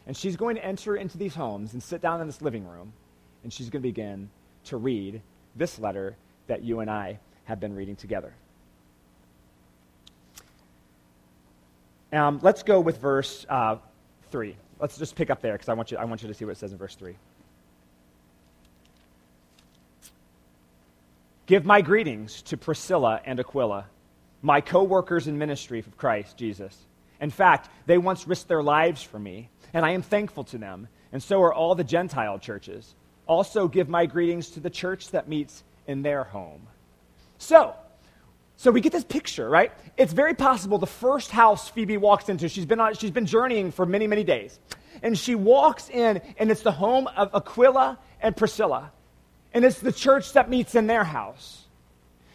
And 0.09 0.17
she's 0.17 0.35
going 0.35 0.55
to 0.55 0.65
enter 0.65 0.95
into 0.95 1.19
these 1.19 1.35
homes 1.35 1.73
and 1.73 1.83
sit 1.83 2.01
down 2.01 2.19
in 2.19 2.25
this 2.25 2.41
living 2.41 2.67
room, 2.67 2.93
and 3.43 3.53
she's 3.53 3.69
going 3.69 3.83
to 3.83 3.87
begin 3.87 4.27
to 4.63 4.77
read 4.77 5.21
this 5.55 5.77
letter 5.77 6.15
that 6.47 6.63
you 6.63 6.79
and 6.79 6.89
I 6.89 7.19
have 7.43 7.59
been 7.59 7.75
reading 7.75 7.95
together. 7.95 8.33
Um, 12.11 12.39
let's 12.41 12.63
go 12.63 12.79
with 12.79 12.97
verse 12.97 13.45
uh, 13.49 13.75
3. 14.31 14.55
Let's 14.79 14.97
just 14.97 15.15
pick 15.15 15.29
up 15.29 15.43
there 15.43 15.53
because 15.53 15.69
I, 15.69 15.73
want 15.73 15.91
you, 15.91 15.99
I 15.99 16.05
want 16.05 16.23
you 16.23 16.27
to 16.27 16.33
see 16.33 16.43
what 16.43 16.53
it 16.53 16.57
says 16.57 16.71
in 16.71 16.79
verse 16.79 16.95
3. 16.95 17.13
Give 21.45 21.65
my 21.65 21.81
greetings 21.81 22.41
to 22.41 22.57
Priscilla 22.57 23.21
and 23.25 23.39
Aquila, 23.39 23.85
my 24.41 24.59
co 24.59 24.81
workers 24.81 25.27
in 25.27 25.37
ministry 25.37 25.77
of 25.77 25.95
Christ 25.97 26.35
Jesus. 26.35 26.75
In 27.21 27.31
fact, 27.31 27.69
they 27.85 27.97
once 27.97 28.27
risked 28.27 28.47
their 28.47 28.63
lives 28.63 29.03
for 29.03 29.19
me, 29.19 29.49
and 29.73 29.85
I 29.85 29.91
am 29.91 30.01
thankful 30.01 30.43
to 30.45 30.57
them, 30.57 30.87
and 31.11 31.21
so 31.21 31.41
are 31.41 31.53
all 31.53 31.75
the 31.75 31.83
Gentile 31.83 32.39
churches. 32.39 32.95
Also, 33.27 33.67
give 33.67 33.89
my 33.89 34.05
greetings 34.05 34.51
to 34.51 34.59
the 34.59 34.69
church 34.69 35.11
that 35.11 35.27
meets 35.27 35.63
in 35.87 36.01
their 36.01 36.23
home. 36.23 36.67
So, 37.37 37.75
so 38.57 38.71
we 38.71 38.81
get 38.81 38.91
this 38.91 39.03
picture, 39.03 39.49
right? 39.49 39.71
It's 39.97 40.13
very 40.13 40.33
possible 40.33 40.77
the 40.77 40.87
first 40.87 41.31
house 41.31 41.69
Phoebe 41.69 41.97
walks 41.97 42.27
into, 42.27 42.49
she's 42.49 42.65
been, 42.65 42.79
on, 42.79 42.93
she's 42.95 43.11
been 43.11 43.25
journeying 43.25 43.71
for 43.71 43.85
many, 43.85 44.07
many 44.07 44.23
days. 44.23 44.59
And 45.01 45.17
she 45.17 45.35
walks 45.35 45.89
in, 45.89 46.21
and 46.37 46.51
it's 46.51 46.61
the 46.61 46.71
home 46.71 47.07
of 47.07 47.33
Aquila 47.33 47.97
and 48.21 48.35
Priscilla. 48.35 48.91
And 49.53 49.63
it's 49.63 49.79
the 49.79 49.93
church 49.93 50.33
that 50.33 50.49
meets 50.49 50.75
in 50.75 50.87
their 50.87 51.03
house. 51.03 51.65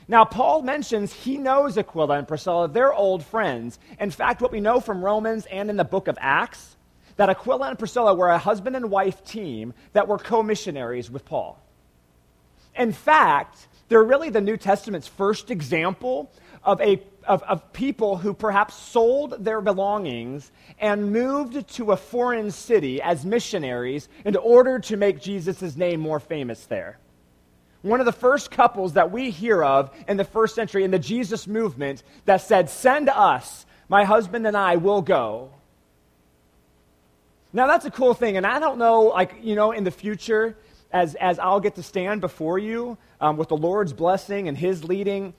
Now, 0.07 0.25
Paul 0.25 0.63
mentions 0.63 1.13
he 1.13 1.39
knows 1.39 1.79
Aquila 1.79 2.19
and 2.19 2.29
Priscilla. 2.29 2.69
They're 2.69 2.93
old 2.93 3.25
friends. 3.25 3.79
In 3.99 4.11
fact, 4.11 4.43
what 4.43 4.53
we 4.53 4.61
know 4.61 4.81
from 4.81 5.05
Romans 5.05 5.47
and 5.47 5.71
in 5.71 5.77
the 5.77 5.85
book 5.85 6.09
of 6.09 6.19
Acts, 6.21 6.77
that 7.17 7.31
Aquila 7.31 7.69
and 7.69 7.79
Priscilla 7.79 8.15
were 8.15 8.29
a 8.29 8.39
husband 8.39 8.77
and 8.77 8.91
wife 8.91 9.25
team 9.25 9.73
that 9.93 10.09
were 10.09 10.19
co 10.19 10.43
missionaries 10.43 11.11
with 11.11 11.25
Paul. 11.25 11.59
In 12.77 12.93
fact, 12.93 13.69
they're 13.89 14.03
really 14.03 14.31
the 14.31 14.41
New 14.41 14.57
Testament's 14.57 15.07
first 15.07 15.51
example 15.51 16.31
of, 16.65 16.81
a, 16.81 17.01
of, 17.27 17.43
of 17.45 17.73
people 17.73 18.17
who 18.17 18.35
perhaps 18.35 18.75
sold 18.75 19.45
their 19.45 19.61
belongings 19.61 20.51
and 20.81 21.13
moved 21.13 21.69
to 21.69 21.93
a 21.93 21.97
foreign 21.97 22.51
city 22.51 23.01
as 23.01 23.25
missionaries 23.25 24.09
in 24.25 24.37
order 24.37 24.79
to 24.81 24.97
make 24.97 25.21
Jesus' 25.21 25.77
name 25.77 26.01
more 26.01 26.19
famous 26.19 26.67
there. 26.67 26.99
One 27.85 28.01
of 28.01 28.07
the 28.07 28.13
first 28.13 28.51
couples 28.51 28.95
that 28.95 29.11
we 29.11 29.29
hear 29.29 29.63
of 29.63 29.91
in 30.09 30.17
the 30.17 30.25
first 30.25 30.55
century 30.55 30.85
in 30.85 30.91
the 30.91 30.99
Jesus 30.99 31.47
movement 31.47 32.03
that 32.25 32.41
said, 32.41 32.71
Send 32.71 33.11
us, 33.11 33.67
my 33.91 34.05
husband 34.05 34.47
and 34.47 34.57
I 34.57 34.77
will 34.77 35.03
go. 35.03 35.51
Now, 37.53 37.67
that's 37.67 37.85
a 37.85 37.91
cool 37.91 38.15
thing, 38.15 38.39
and 38.39 38.47
I 38.47 38.59
don't 38.59 38.79
know, 38.79 39.03
like, 39.03 39.35
you 39.43 39.55
know, 39.55 39.73
in 39.73 39.85
the 39.85 39.91
future, 39.91 40.57
as, 40.93 41.15
as 41.17 41.39
I'll 41.39 41.61
get 41.61 41.75
to 41.75 41.83
stand 41.83 42.23
before 42.23 42.59
you 42.59 42.97
um, 43.21 43.37
with 43.37 43.49
the 43.49 43.57
Lord's 43.57 43.93
blessing 43.93 44.49
and 44.49 44.57
His 44.57 44.83
leading 44.83 45.35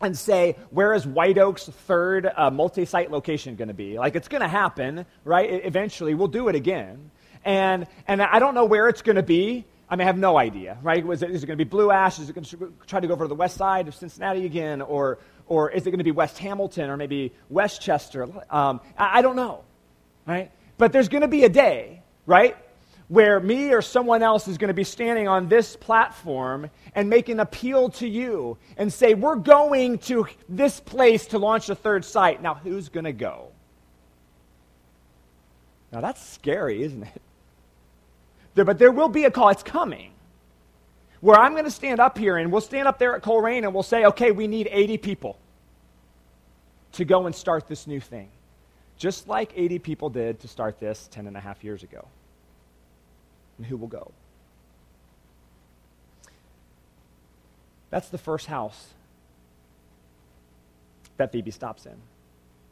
and 0.00 0.16
say, 0.16 0.54
where 0.70 0.94
is 0.94 1.04
White 1.04 1.38
Oak's 1.38 1.64
third 1.64 2.30
uh, 2.36 2.52
multi 2.52 2.84
site 2.84 3.10
location 3.10 3.56
going 3.56 3.66
to 3.66 3.74
be? 3.74 3.98
Like, 3.98 4.14
it's 4.14 4.28
going 4.28 4.42
to 4.42 4.48
happen, 4.48 5.06
right? 5.24 5.60
Eventually, 5.64 6.14
we'll 6.14 6.28
do 6.28 6.46
it 6.46 6.54
again. 6.54 7.10
And, 7.44 7.88
and 8.06 8.22
I 8.22 8.38
don't 8.38 8.54
know 8.54 8.66
where 8.66 8.88
it's 8.88 9.02
going 9.02 9.16
to 9.16 9.24
be. 9.24 9.64
I 9.90 9.96
mean, 9.96 10.02
I 10.02 10.04
have 10.04 10.18
no 10.18 10.38
idea, 10.38 10.78
right? 10.82 11.04
Was 11.04 11.24
it, 11.24 11.32
is 11.32 11.42
it 11.42 11.46
going 11.46 11.58
to 11.58 11.64
be 11.64 11.68
Blue 11.68 11.90
Ash? 11.90 12.20
Is 12.20 12.30
it 12.30 12.32
going 12.32 12.44
to 12.44 12.72
try 12.86 13.00
to 13.00 13.06
go 13.08 13.12
over 13.12 13.24
to 13.24 13.28
the 13.28 13.34
west 13.34 13.56
side 13.56 13.88
of 13.88 13.94
Cincinnati 13.96 14.46
again? 14.46 14.82
Or, 14.82 15.18
or 15.48 15.68
is 15.68 15.84
it 15.84 15.90
going 15.90 15.98
to 15.98 16.04
be 16.04 16.12
West 16.12 16.38
Hamilton 16.38 16.90
or 16.90 16.96
maybe 16.96 17.32
West 17.48 17.82
Chester? 17.82 18.28
Um, 18.50 18.80
I, 18.96 19.18
I 19.18 19.22
don't 19.22 19.34
know, 19.34 19.64
right? 20.26 20.52
But 20.78 20.92
there's 20.92 21.08
going 21.08 21.22
to 21.22 21.28
be 21.28 21.42
a 21.42 21.48
day, 21.48 22.02
right, 22.24 22.56
where 23.08 23.40
me 23.40 23.72
or 23.72 23.82
someone 23.82 24.22
else 24.22 24.46
is 24.46 24.58
going 24.58 24.68
to 24.68 24.74
be 24.74 24.84
standing 24.84 25.26
on 25.26 25.48
this 25.48 25.74
platform 25.74 26.70
and 26.94 27.10
make 27.10 27.28
an 27.28 27.40
appeal 27.40 27.88
to 27.90 28.08
you 28.08 28.58
and 28.76 28.92
say, 28.92 29.14
We're 29.14 29.34
going 29.34 29.98
to 29.98 30.28
this 30.48 30.78
place 30.78 31.26
to 31.26 31.38
launch 31.38 31.68
a 31.68 31.74
third 31.74 32.04
site. 32.04 32.40
Now, 32.40 32.54
who's 32.54 32.88
going 32.88 33.06
to 33.06 33.12
go? 33.12 33.48
Now, 35.90 36.00
that's 36.00 36.24
scary, 36.24 36.84
isn't 36.84 37.02
it? 37.02 37.22
There, 38.60 38.66
but 38.66 38.78
there 38.78 38.92
will 38.92 39.08
be 39.08 39.24
a 39.24 39.30
call. 39.30 39.48
It's 39.48 39.62
coming. 39.62 40.12
Where 41.22 41.34
I'm 41.34 41.52
going 41.52 41.64
to 41.64 41.70
stand 41.70 41.98
up 41.98 42.18
here 42.18 42.36
and 42.36 42.52
we'll 42.52 42.60
stand 42.60 42.86
up 42.86 42.98
there 42.98 43.16
at 43.16 43.22
Colerain 43.22 43.64
and 43.64 43.72
we'll 43.72 43.82
say, 43.82 44.04
okay, 44.04 44.32
we 44.32 44.46
need 44.48 44.68
80 44.70 44.98
people 44.98 45.38
to 46.92 47.06
go 47.06 47.24
and 47.24 47.34
start 47.34 47.68
this 47.68 47.86
new 47.86 48.00
thing. 48.00 48.28
Just 48.98 49.28
like 49.28 49.54
80 49.56 49.78
people 49.78 50.10
did 50.10 50.40
to 50.40 50.48
start 50.48 50.78
this 50.78 51.08
10 51.10 51.26
and 51.26 51.38
a 51.38 51.40
half 51.40 51.64
years 51.64 51.82
ago 51.82 52.06
and 53.56 53.64
who 53.64 53.78
will 53.78 53.88
go. 53.88 54.12
That's 57.88 58.10
the 58.10 58.18
first 58.18 58.44
house 58.44 58.88
that 61.16 61.32
Phoebe 61.32 61.50
stops 61.50 61.86
in 61.86 61.96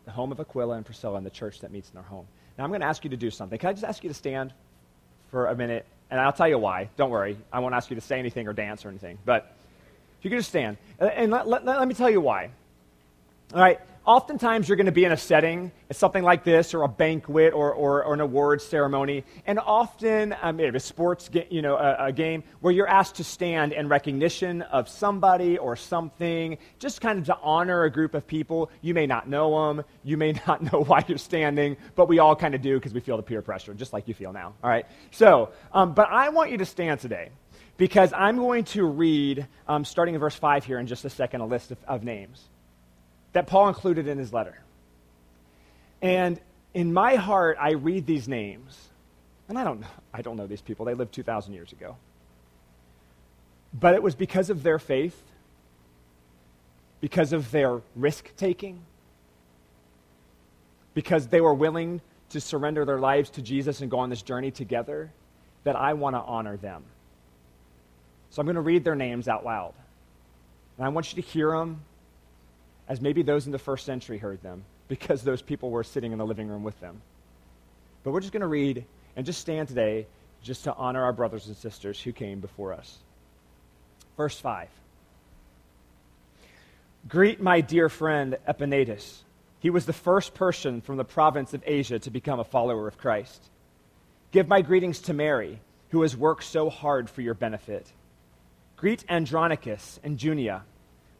the 0.05 0.11
home 0.11 0.33
of 0.33 0.39
Aquila 0.39 0.77
and 0.77 0.85
Priscilla 0.85 1.17
and 1.17 1.25
the 1.25 1.31
church 1.31 1.61
that 1.61 1.73
meets 1.73 1.89
in 1.89 1.95
their 1.95 2.03
home. 2.03 2.27
Now, 2.59 2.65
I'm 2.65 2.71
going 2.71 2.83
to 2.83 2.87
ask 2.87 3.05
you 3.05 3.11
to 3.11 3.17
do 3.17 3.31
something. 3.31 3.59
Can 3.59 3.71
I 3.71 3.73
just 3.73 3.85
ask 3.85 4.05
you 4.05 4.11
to 4.11 4.15
stand 4.15 4.53
for 5.31 5.47
a 5.47 5.55
minute? 5.55 5.87
And 6.11 6.21
I'll 6.21 6.33
tell 6.33 6.49
you 6.49 6.59
why. 6.59 6.89
Don't 6.97 7.11
worry. 7.11 7.37
I 7.53 7.61
won't 7.61 7.75
ask 7.75 7.91
you 7.91 7.97
to 7.97 8.01
say 8.01 8.19
anything 8.19 8.49
or 8.49 8.53
dance 8.53 8.85
or 8.85 8.89
anything. 8.89 9.19
But 9.25 9.55
if 10.19 10.25
you 10.25 10.31
could 10.31 10.39
just 10.39 10.49
stand. 10.49 10.79
And 10.99 11.31
let, 11.31 11.47
let, 11.47 11.65
let 11.65 11.87
me 11.87 11.95
tell 11.95 12.11
you 12.11 12.21
why. 12.21 12.51
All 13.53 13.61
right 13.61 13.81
oftentimes 14.09 14.67
you're 14.67 14.77
going 14.77 14.87
to 14.87 14.93
be 14.93 15.05
in 15.05 15.13
a 15.13 15.17
setting, 15.19 15.71
it's 15.91 15.99
something 15.99 16.23
like 16.23 16.43
this, 16.43 16.73
or 16.73 16.83
a 16.83 16.89
banquet, 16.89 17.53
or, 17.53 17.75
or, 17.75 18.03
or 18.03 18.15
an 18.15 18.23
awards 18.23 18.65
ceremony, 18.65 19.23
and 19.47 19.59
often 19.59 20.35
um, 20.41 20.59
a 20.59 20.81
sports 20.81 21.29
you 21.51 21.61
know, 21.61 21.77
a, 21.77 22.07
a, 22.07 22.13
game 22.13 22.43
where 22.61 22.73
you're 22.73 22.89
asked 22.89 23.17
to 23.17 23.25
stand 23.25 23.75
in 23.75 23.87
recognition 23.87 24.63
of 24.63 24.89
somebody 24.89 25.59
or 25.59 25.77
something, 25.77 26.57
just 26.79 27.03
kind 27.03 27.19
of 27.19 27.27
to 27.27 27.37
honor 27.43 27.85
a 27.85 27.91
group 27.91 28.15
of 28.15 28.27
people. 28.27 28.71
You 28.81 28.95
may 28.95 29.07
not 29.07 29.29
know 29.29 29.69
them, 29.69 29.85
you 30.03 30.17
may 30.17 30.33
not 30.47 30.73
know 30.73 30.85
why 30.85 31.05
you're 31.07 31.19
standing, 31.19 31.77
but 31.95 32.09
we 32.09 32.19
all 32.19 32.35
kind 32.35 32.55
of 32.55 32.63
do 32.63 32.77
because 32.77 32.95
we 32.95 33.01
feel 33.01 33.19
the 33.19 33.23
peer 33.23 33.43
pressure, 33.43 33.75
just 33.75 33.93
like 33.93 34.09
you 34.09 34.15
feel 34.15 34.33
now. 34.33 34.55
All 34.65 34.71
right. 34.71 34.87
So, 35.11 35.51
um, 35.71 35.93
but 35.93 36.09
I 36.09 36.31
want 36.31 36.51
you 36.51 36.57
to 36.57 36.67
stand 36.67 37.01
today 37.01 37.29
because 37.77 38.15
I'm 38.15 38.39
going 38.39 38.65
to 38.65 38.87
read, 38.87 39.47
um, 39.69 39.85
starting 39.85 40.15
in 40.15 40.21
verse 40.21 40.35
5 40.35 40.65
here 40.65 40.79
in 40.79 40.87
just 40.87 41.05
a 41.05 41.11
second, 41.11 41.43
a 41.43 41.47
list 41.47 41.73
of, 41.73 41.79
of 41.87 42.03
names 42.03 42.49
that 43.33 43.47
Paul 43.47 43.69
included 43.69 44.07
in 44.07 44.19
his 44.19 44.33
letter. 44.33 44.59
And 46.01 46.41
in 46.75 46.93
my 46.93 47.17
heart, 47.17 47.57
I 47.61 47.73
read 47.73 48.07
these 48.07 48.29
names, 48.29 48.89
and 49.49 49.59
I 49.59 49.65
don't, 49.65 49.85
I 50.13 50.23
don't 50.23 50.37
know 50.37 50.47
these 50.47 50.61
people. 50.61 50.87
They 50.87 50.95
lived 50.95 51.13
2,000 51.13 51.53
years 51.53 51.73
ago. 51.73 51.97
But 53.73 53.95
it 53.95 54.03
was 54.03 54.15
because 54.15 54.51
of 54.51 54.63
their 54.63 54.79
faith, 54.79 55.21
because 57.01 57.33
of 57.33 57.51
their 57.51 57.81
risk 57.95 58.35
taking, 58.37 58.81
because 60.95 61.29
they 61.29 61.41
were 61.41 61.55
willing 61.55 62.01
to 62.31 62.41
surrender 62.41 62.85
their 62.85 62.99
lives 62.99 63.31
to 63.31 63.43
Jesus 63.43 63.81
and 63.81 63.91
go 63.91 63.99
on 63.99 64.11
this 64.11 64.23
journey 64.23 64.51
together, 64.51 65.11
that 65.65 65.77
I 65.77 65.95
want 65.95 66.15
to 66.17 66.21
honor 66.21 66.57
them. 66.57 66.83
So 68.31 68.41
I'm 68.41 68.47
going 68.47 68.57
to 68.57 68.61
read 68.61 68.85
their 68.85 68.95
names 68.95 69.29
out 69.29 69.45
loud. 69.45 69.75
And 70.77 70.87
I 70.87 70.89
want 70.91 71.15
you 71.15 71.23
to 71.23 71.29
hear 71.29 71.51
them 71.51 71.81
as 72.89 73.01
maybe 73.01 73.23
those 73.23 73.47
in 73.47 73.53
the 73.53 73.59
first 73.59 73.85
century 73.85 74.19
heard 74.19 74.43
them, 74.43 74.65
because 74.89 75.23
those 75.23 75.43
people 75.43 75.71
were 75.71 75.85
sitting 75.85 76.13
in 76.13 76.19
the 76.19 76.27
living 76.27 76.49
room 76.49 76.65
with 76.65 76.81
them. 76.81 77.01
But 78.03 78.13
we're 78.13 78.21
just 78.21 78.33
going 78.33 78.41
to 78.41 78.47
read 78.47 78.85
and 79.15 79.27
just 79.27 79.41
stand 79.41 79.69
today 79.69 80.07
just 80.43 80.65
to 80.65 80.75
honor 80.75 81.05
our 81.05 81.13
brothers 81.13 81.47
and 81.47 81.57
sisters 81.57 82.01
who 82.01 82.13
came 82.13 82.41
before 82.41 82.73
us. 82.73 82.97
Verse 84.17 84.39
5. 84.39 84.69
Greet 87.09 87.41
my 87.41 87.61
dear 87.61 87.89
friend 87.89 88.37
Epaenetus. 88.49 89.19
He 89.61 89.71
was 89.71 89.87
the 89.87 89.93
first 89.93 90.35
person 90.35 90.81
from 90.81 90.97
the 90.97 91.05
province 91.05 91.53
of 91.55 91.63
Asia 91.67 91.99
to 91.99 92.11
become 92.11 92.41
a 92.41 92.45
follower 92.45 92.89
of 92.89 92.99
Christ. 92.99 93.43
Give 94.31 94.47
my 94.47 94.63
greetings 94.63 95.01
to 95.03 95.13
Mary, 95.13 95.61
who 95.91 96.03
has 96.03 96.17
worked 96.17 96.45
so 96.45 96.71
hard 96.71 97.11
for 97.11 97.23
your 97.23 97.35
benefit. 97.35 97.87
Greet 98.77 99.05
Andronicus 99.09 99.99
and 100.05 100.23
Junia, 100.23 100.63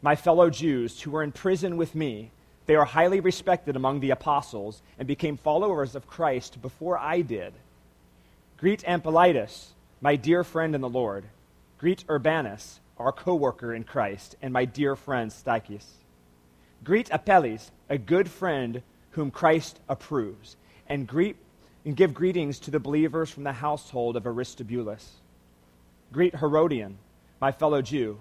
my 0.01 0.15
fellow 0.15 0.49
Jews 0.49 1.01
who 1.01 1.11
were 1.11 1.23
in 1.23 1.31
prison 1.31 1.77
with 1.77 1.95
me. 1.95 2.31
They 2.65 2.75
are 2.75 2.85
highly 2.85 3.19
respected 3.19 3.75
among 3.75 3.99
the 3.99 4.11
apostles 4.11 4.81
and 4.97 5.07
became 5.07 5.37
followers 5.37 5.95
of 5.95 6.07
Christ 6.07 6.61
before 6.61 6.97
I 6.97 7.21
did. 7.21 7.53
Greet 8.57 8.83
Ampliatus, 8.87 9.73
my 10.01 10.15
dear 10.15 10.43
friend 10.43 10.75
in 10.75 10.81
the 10.81 10.89
Lord. 10.89 11.25
Greet 11.77 12.03
Urbanus, 12.09 12.79
our 12.97 13.11
co 13.11 13.35
worker 13.35 13.73
in 13.73 13.83
Christ, 13.83 14.35
and 14.41 14.53
my 14.53 14.65
dear 14.65 14.95
friend 14.95 15.31
Stachys. 15.31 15.85
Greet 16.83 17.09
Apelles, 17.11 17.71
a 17.89 17.97
good 17.97 18.29
friend 18.29 18.81
whom 19.11 19.31
Christ 19.31 19.79
approves, 19.89 20.55
and, 20.87 21.07
greet, 21.07 21.37
and 21.85 21.95
give 21.95 22.13
greetings 22.13 22.59
to 22.59 22.71
the 22.71 22.79
believers 22.79 23.29
from 23.29 23.43
the 23.43 23.53
household 23.53 24.15
of 24.15 24.27
Aristobulus. 24.27 25.15
Greet 26.11 26.35
Herodian, 26.35 26.97
my 27.41 27.51
fellow 27.51 27.81
Jew. 27.81 28.19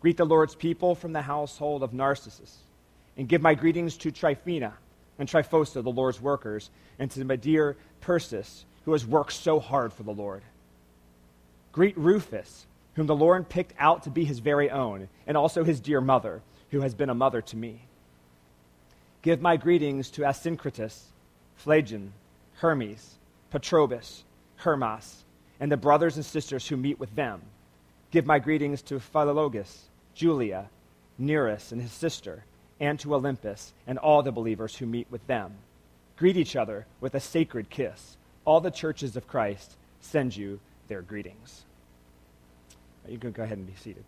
Greet 0.00 0.16
the 0.16 0.24
Lord's 0.24 0.54
people 0.54 0.94
from 0.94 1.12
the 1.12 1.22
household 1.22 1.82
of 1.82 1.92
Narcissus. 1.92 2.56
And 3.16 3.28
give 3.28 3.42
my 3.42 3.54
greetings 3.54 3.96
to 3.98 4.12
Tryphena 4.12 4.74
and 5.18 5.28
Tryphosa, 5.28 5.82
the 5.82 5.90
Lord's 5.90 6.20
workers, 6.20 6.70
and 6.98 7.10
to 7.10 7.24
my 7.24 7.36
dear 7.36 7.76
Persis, 8.00 8.64
who 8.84 8.92
has 8.92 9.04
worked 9.04 9.32
so 9.32 9.58
hard 9.58 9.92
for 9.92 10.04
the 10.04 10.12
Lord. 10.12 10.42
Greet 11.72 11.98
Rufus, 11.98 12.66
whom 12.94 13.06
the 13.06 13.16
Lord 13.16 13.48
picked 13.48 13.74
out 13.78 14.04
to 14.04 14.10
be 14.10 14.24
his 14.24 14.38
very 14.38 14.70
own, 14.70 15.08
and 15.26 15.36
also 15.36 15.64
his 15.64 15.80
dear 15.80 16.00
mother, 16.00 16.42
who 16.70 16.80
has 16.80 16.94
been 16.94 17.10
a 17.10 17.14
mother 17.14 17.42
to 17.42 17.56
me. 17.56 17.82
Give 19.22 19.40
my 19.40 19.56
greetings 19.56 20.10
to 20.12 20.22
Asyncritus, 20.22 21.02
Phlegon, 21.56 22.12
Hermes, 22.54 23.16
Patrobas, 23.52 24.22
Hermas, 24.56 25.24
and 25.60 25.72
the 25.72 25.76
brothers 25.76 26.16
and 26.16 26.24
sisters 26.24 26.66
who 26.68 26.76
meet 26.76 27.00
with 27.00 27.14
them. 27.16 27.42
Give 28.10 28.24
my 28.24 28.38
greetings 28.38 28.82
to 28.82 28.98
Philologus, 28.98 29.82
Julia, 30.14 30.70
Nereus 31.18 31.72
and 31.72 31.82
his 31.82 31.92
sister, 31.92 32.44
and 32.80 32.98
to 33.00 33.14
Olympus, 33.14 33.72
and 33.86 33.98
all 33.98 34.22
the 34.22 34.32
believers 34.32 34.76
who 34.76 34.86
meet 34.86 35.08
with 35.10 35.26
them. 35.26 35.54
Greet 36.16 36.36
each 36.36 36.56
other 36.56 36.86
with 37.00 37.14
a 37.14 37.20
sacred 37.20 37.70
kiss. 37.70 38.16
All 38.44 38.60
the 38.60 38.70
churches 38.70 39.16
of 39.16 39.26
Christ 39.26 39.76
send 40.00 40.36
you 40.36 40.60
their 40.86 41.02
greetings. 41.02 41.64
You 43.06 43.18
can 43.18 43.32
go 43.32 43.42
ahead 43.42 43.58
and 43.58 43.66
be 43.66 43.74
seated. 43.74 44.04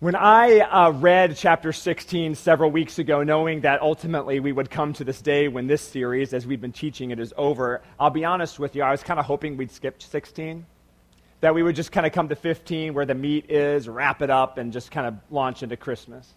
When 0.00 0.14
I 0.14 0.60
uh, 0.60 0.92
read 0.92 1.36
chapter 1.36 1.72
16 1.72 2.36
several 2.36 2.70
weeks 2.70 3.00
ago, 3.00 3.24
knowing 3.24 3.62
that 3.62 3.82
ultimately 3.82 4.38
we 4.38 4.52
would 4.52 4.70
come 4.70 4.92
to 4.92 5.02
this 5.02 5.20
day 5.20 5.48
when 5.48 5.66
this 5.66 5.82
series, 5.82 6.32
as 6.32 6.46
we've 6.46 6.60
been 6.60 6.70
teaching 6.70 7.10
it, 7.10 7.18
is 7.18 7.34
over, 7.36 7.82
I'll 7.98 8.08
be 8.08 8.24
honest 8.24 8.60
with 8.60 8.76
you, 8.76 8.84
I 8.84 8.92
was 8.92 9.02
kind 9.02 9.18
of 9.18 9.26
hoping 9.26 9.56
we'd 9.56 9.72
skip 9.72 10.00
16. 10.00 10.64
That 11.40 11.52
we 11.52 11.64
would 11.64 11.74
just 11.74 11.90
kind 11.90 12.06
of 12.06 12.12
come 12.12 12.28
to 12.28 12.36
15 12.36 12.94
where 12.94 13.06
the 13.06 13.16
meat 13.16 13.50
is, 13.50 13.88
wrap 13.88 14.22
it 14.22 14.30
up, 14.30 14.56
and 14.56 14.72
just 14.72 14.92
kind 14.92 15.08
of 15.08 15.14
launch 15.32 15.64
into 15.64 15.76
Christmas. 15.76 16.32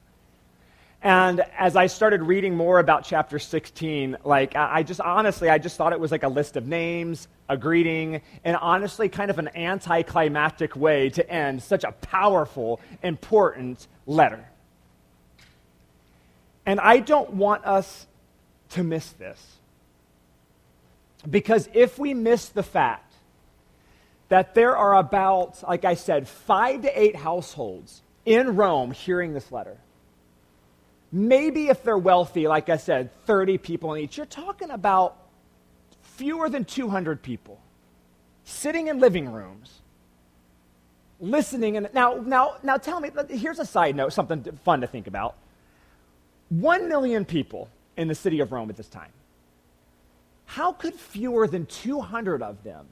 And 1.04 1.44
as 1.58 1.76
I 1.76 1.88
started 1.88 2.22
reading 2.22 2.56
more 2.56 2.78
about 2.78 3.06
chapter 3.06 3.40
16, 3.40 4.18
like, 4.24 4.56
I 4.56 4.84
just 4.84 5.02
honestly, 5.02 5.50
I 5.50 5.58
just 5.58 5.76
thought 5.76 5.94
it 5.94 6.00
was 6.00 6.12
like 6.12 6.22
a 6.22 6.28
list 6.28 6.58
of 6.58 6.68
names, 6.68 7.28
a 7.50 7.58
greeting, 7.58 8.22
and 8.44 8.56
honestly, 8.56 9.10
kind 9.10 9.32
of 9.32 9.40
an 9.40 9.50
anticlimactic 9.56 10.76
way 10.76 11.10
to 11.10 11.28
end 11.28 11.64
such 11.64 11.84
a 11.84 11.92
powerful, 11.92 12.80
important 13.02 13.88
letter. 14.06 14.46
And 16.68 16.80
I 16.80 17.00
don't 17.00 17.34
want 17.34 17.66
us 17.66 18.06
to 18.72 18.84
miss 18.84 19.10
this. 19.14 19.44
Because 21.28 21.68
if 21.74 21.98
we 21.98 22.14
miss 22.14 22.50
the 22.50 22.64
fact 22.64 23.14
that 24.30 24.54
there 24.54 24.78
are 24.78 24.98
about, 24.98 25.64
like 25.68 25.84
I 25.84 25.96
said, 25.96 26.28
five 26.28 26.84
to 26.84 27.00
eight 27.00 27.16
households 27.16 28.04
in 28.24 28.56
Rome 28.56 28.92
hearing 28.92 29.34
this 29.34 29.52
letter, 29.52 29.78
Maybe 31.12 31.68
if 31.68 31.84
they're 31.84 31.98
wealthy, 31.98 32.48
like 32.48 32.70
I 32.70 32.78
said, 32.78 33.10
30 33.26 33.58
people 33.58 33.94
in 33.94 34.04
each, 34.04 34.18
you're 34.18 34.26
talking 34.26 34.70
about 34.70 35.18
fewer 36.02 36.50
than 36.50 36.64
200 36.64 37.22
people 37.22 37.60
sitting 38.44 38.88
in 38.88 39.00
living 39.00 39.32
rooms, 39.32 39.82
listening. 41.20 41.78
And 41.78 41.90
now, 41.94 42.16
now, 42.16 42.56
now 42.64 42.78
tell 42.78 43.00
me, 43.00 43.10
here's 43.30 43.60
a 43.60 43.66
side 43.66 43.96
note, 43.96 44.14
something 44.14 44.44
fun 44.64 44.82
to 44.82 44.88
think 44.88 45.08
about. 45.08 45.36
One 46.50 46.88
million 46.90 47.26
people 47.26 47.70
in 47.98 48.08
the 48.08 48.16
city 48.16 48.40
of 48.40 48.52
Rome 48.52 48.70
at 48.70 48.78
this 48.78 48.90
time. 48.90 49.12
How 50.46 50.74
could 50.74 50.96
fewer 50.96 51.48
than 51.48 51.66
200 51.66 52.42
of 52.42 52.64
them 52.64 52.88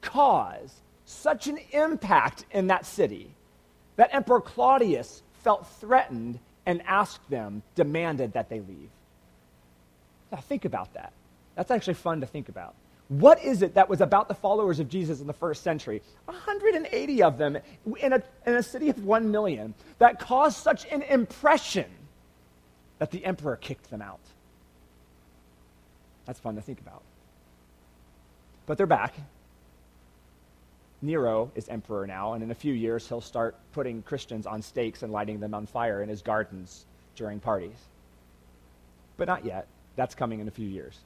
cause 0.00 0.80
such 1.06 1.46
an 1.48 1.58
impact 1.72 2.44
in 2.50 2.68
that 2.68 2.86
city 2.86 3.30
that 3.96 4.10
Emperor 4.12 4.40
Claudius 4.40 5.22
felt 5.42 5.66
threatened 5.80 6.38
and 6.66 6.82
asked 6.86 7.28
them, 7.30 7.62
demanded 7.74 8.32
that 8.32 8.48
they 8.48 8.60
leave. 8.60 8.90
Now, 10.32 10.38
think 10.38 10.64
about 10.64 10.94
that. 10.94 11.12
That's 11.54 11.70
actually 11.70 11.94
fun 11.94 12.20
to 12.20 12.26
think 12.26 12.48
about. 12.48 12.74
What 13.08 13.42
is 13.44 13.62
it 13.62 13.74
that 13.74 13.88
was 13.88 14.00
about 14.00 14.28
the 14.28 14.34
followers 14.34 14.80
of 14.80 14.88
Jesus 14.88 15.20
in 15.20 15.26
the 15.26 15.34
first 15.34 15.62
century? 15.62 16.02
180 16.24 17.22
of 17.22 17.38
them 17.38 17.58
in 18.00 18.12
a, 18.14 18.22
in 18.46 18.54
a 18.54 18.62
city 18.62 18.88
of 18.88 19.04
1 19.04 19.30
million 19.30 19.74
that 19.98 20.18
caused 20.18 20.56
such 20.56 20.86
an 20.86 21.02
impression 21.02 21.86
that 22.98 23.10
the 23.10 23.24
emperor 23.24 23.56
kicked 23.56 23.90
them 23.90 24.00
out. 24.00 24.20
That's 26.24 26.40
fun 26.40 26.54
to 26.54 26.62
think 26.62 26.80
about. 26.80 27.02
But 28.66 28.78
they're 28.78 28.86
back. 28.86 29.14
Nero 31.04 31.52
is 31.54 31.68
emperor 31.68 32.06
now, 32.06 32.32
and 32.32 32.42
in 32.42 32.50
a 32.50 32.54
few 32.54 32.72
years 32.72 33.06
he'll 33.08 33.20
start 33.20 33.56
putting 33.72 34.02
Christians 34.02 34.46
on 34.46 34.62
stakes 34.62 35.02
and 35.02 35.12
lighting 35.12 35.38
them 35.40 35.54
on 35.54 35.66
fire 35.66 36.02
in 36.02 36.08
his 36.08 36.22
gardens 36.22 36.86
during 37.14 37.40
parties. 37.40 37.76
But 39.16 39.28
not 39.28 39.44
yet. 39.44 39.66
That's 39.96 40.14
coming 40.14 40.40
in 40.40 40.48
a 40.48 40.50
few 40.50 40.66
years. 40.66 40.98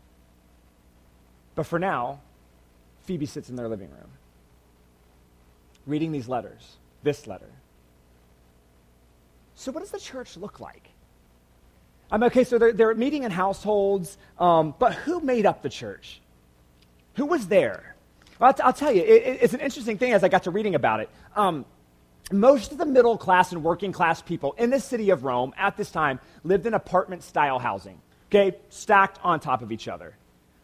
But 1.55 1.67
for 1.67 1.79
now, 1.79 2.21
Phoebe 3.03 3.27
sits 3.27 3.51
in 3.51 3.57
their 3.57 3.69
living 3.69 3.91
room, 3.91 4.11
reading 5.87 6.13
these 6.13 6.29
letters, 6.29 6.77
this 7.03 7.27
letter. 7.27 7.51
So, 9.55 9.73
what 9.73 9.81
does 9.81 9.91
the 9.91 9.99
church 9.99 10.37
look 10.37 10.61
like? 10.61 10.89
I'm 12.11 12.23
okay, 12.23 12.45
so 12.45 12.59
they're, 12.59 12.73
they're 12.73 12.95
meeting 12.95 13.25
in 13.25 13.31
households, 13.31 14.17
um, 14.39 14.75
but 14.79 14.95
who 14.95 15.21
made 15.21 15.45
up 15.45 15.63
the 15.63 15.69
church? 15.69 16.21
Who 17.17 17.27
was 17.27 17.49
there? 17.49 17.97
Well, 18.39 18.49
I'll, 18.49 18.55
t- 18.55 18.63
I'll, 18.63 18.73
tell 18.73 18.93
you, 18.93 19.03
it, 19.03 19.39
it's 19.43 19.55
an 19.55 19.61
interesting 19.61 19.99
thing 19.99 20.13
as 20.13 20.23
I 20.23 20.29
got 20.29 20.45
to 20.45 20.51
reading 20.51 20.75
about 20.75 21.01
it. 21.01 21.11
Um, 21.35 21.65
most 22.31 22.73
of 22.73 22.79
the 22.79 22.87
middle 22.87 23.17
class 23.17 23.53
and 23.53 23.65
working 23.65 23.93
class 23.93 24.23
people 24.23 24.55
in 24.59 24.71
the 24.71 24.81
city 24.81 25.11
of 25.11 25.25
Rome 25.25 25.55
at 25.57 25.77
this 25.77 25.91
time 25.91 26.21
lived 26.45 26.67
in 26.67 26.75
apartment 26.75 27.23
style 27.23 27.59
housing, 27.59 28.01
okay, 28.31 28.57
stacked 28.69 29.19
on 29.25 29.41
top 29.41 29.63
of 29.63 29.73
each 29.73 29.89
other, 29.89 30.15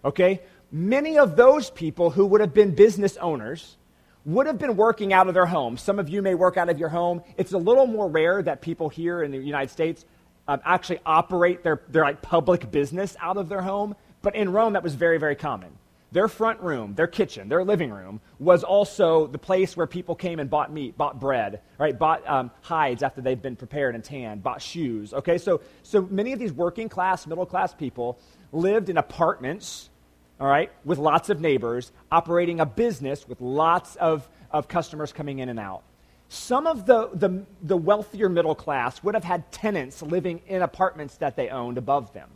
okay? 0.05 0.43
Many 0.71 1.19
of 1.19 1.37
those 1.37 1.71
people 1.71 2.11
who 2.11 2.27
would 2.27 2.41
have 2.41 2.55
been 2.55 2.75
business 2.75 3.17
owners 3.17 3.77
would 4.25 4.47
have 4.47 4.59
been 4.59 4.77
working 4.77 5.13
out 5.13 5.29
of 5.29 5.35
their 5.35 5.47
home. 5.47 5.77
Some 5.77 5.99
of 5.99 6.09
you 6.09 6.23
may 6.23 6.35
work 6.35 6.57
out 6.57 6.69
of 6.69 6.79
your 6.79 6.89
home. 6.89 7.23
It's 7.37 7.53
a 7.53 7.59
little 7.59 7.87
more 7.87 8.09
rare 8.09 8.43
that 8.43 8.61
people 8.61 8.89
here 8.89 9.23
in 9.23 9.31
the 9.31 9.39
United 9.39 9.71
States 9.71 10.05
um, 10.49 10.61
actually 10.65 11.01
operate 11.05 11.63
their, 11.63 11.81
their 11.89 12.05
like 12.05 12.23
public 12.23 12.71
business 12.71 13.17
out 13.21 13.37
of 13.37 13.49
their 13.49 13.63
home, 13.63 13.95
but 14.23 14.35
in 14.35 14.53
Rome 14.53 14.75
that 14.75 14.83
was 14.83 14.95
very, 14.95 15.19
very 15.19 15.37
common. 15.37 15.71
Their 16.15 16.29
front 16.29 16.61
room, 16.61 16.95
their 16.95 17.09
kitchen, 17.09 17.49
their 17.49 17.65
living 17.65 17.91
room 17.91 18.21
was 18.39 18.63
also 18.63 19.27
the 19.27 19.37
place 19.37 19.77
where 19.77 19.89
people 19.89 20.15
came 20.15 20.39
and 20.39 20.49
bought 20.49 20.73
meat, 20.73 20.97
bought 20.97 21.19
bread, 21.19 21.61
right? 21.77 21.99
Bought 21.99 22.25
um, 22.29 22.53
hides 22.63 23.03
after 23.03 23.21
they've 23.21 23.43
been 23.43 23.57
prepared 23.57 23.97
and 23.97 24.05
tanned, 24.05 24.41
bought 24.41 24.63
shoes. 24.63 25.13
Okay, 25.13 25.39
so 25.39 25.61
so 25.83 26.03
many 26.03 26.33
of 26.33 26.39
these 26.39 26.53
working 26.53 26.89
class, 26.89 27.27
middle 27.27 27.45
class 27.45 27.75
people 27.75 28.17
lived 28.53 28.91
in 28.91 28.97
apartments, 28.97 29.91
all 30.39 30.47
right, 30.47 30.71
with 30.85 30.99
lots 30.99 31.31
of 31.31 31.41
neighbors, 31.41 31.91
operating 32.13 32.61
a 32.61 32.67
business 32.67 33.27
with 33.27 33.41
lots 33.41 33.97
of, 33.97 34.29
of 34.53 34.69
customers 34.69 35.13
coming 35.13 35.41
in 35.41 35.49
and 35.49 35.59
out. 35.59 35.83
Some 36.29 36.69
of 36.69 36.87
the, 36.87 37.11
the, 37.13 37.45
the 37.61 37.77
wealthier 37.77 38.29
middle 38.29 38.55
class 38.55 39.03
would 39.03 39.17
have 39.17 39.25
had 39.25 39.51
tenants 39.51 40.01
living 40.01 40.43
in 40.47 40.63
apartments 40.63 41.17
that 41.17 41.35
they 41.35 41.49
owned 41.49 41.77
above 41.77 42.13
them. 42.13 42.31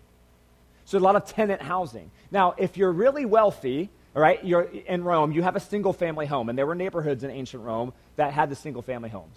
So 0.89 0.97
a 0.97 1.01
lot 1.01 1.17
of 1.17 1.27
tenant 1.27 1.61
housing. 1.61 2.11
Now, 2.31 2.55
if 2.57 2.79
you're 2.79 2.91
really 2.91 3.27
wealthy, 3.27 3.91
All 4.17 4.23
right, 4.23 4.43
you're 4.45 4.63
in 4.63 5.05
Rome, 5.05 5.33
you 5.33 5.43
have 5.43 5.55
a 5.55 5.61
single 5.61 5.93
family 5.93 6.27
home, 6.27 6.49
and 6.49 6.59
there 6.59 6.67
were 6.67 6.75
neighborhoods 6.75 7.23
in 7.25 7.31
ancient 7.31 7.63
Rome 7.63 7.93
that 8.17 8.33
had 8.33 8.51
the 8.51 8.57
single 8.57 8.83
family 8.83 9.11
homes. 9.11 9.37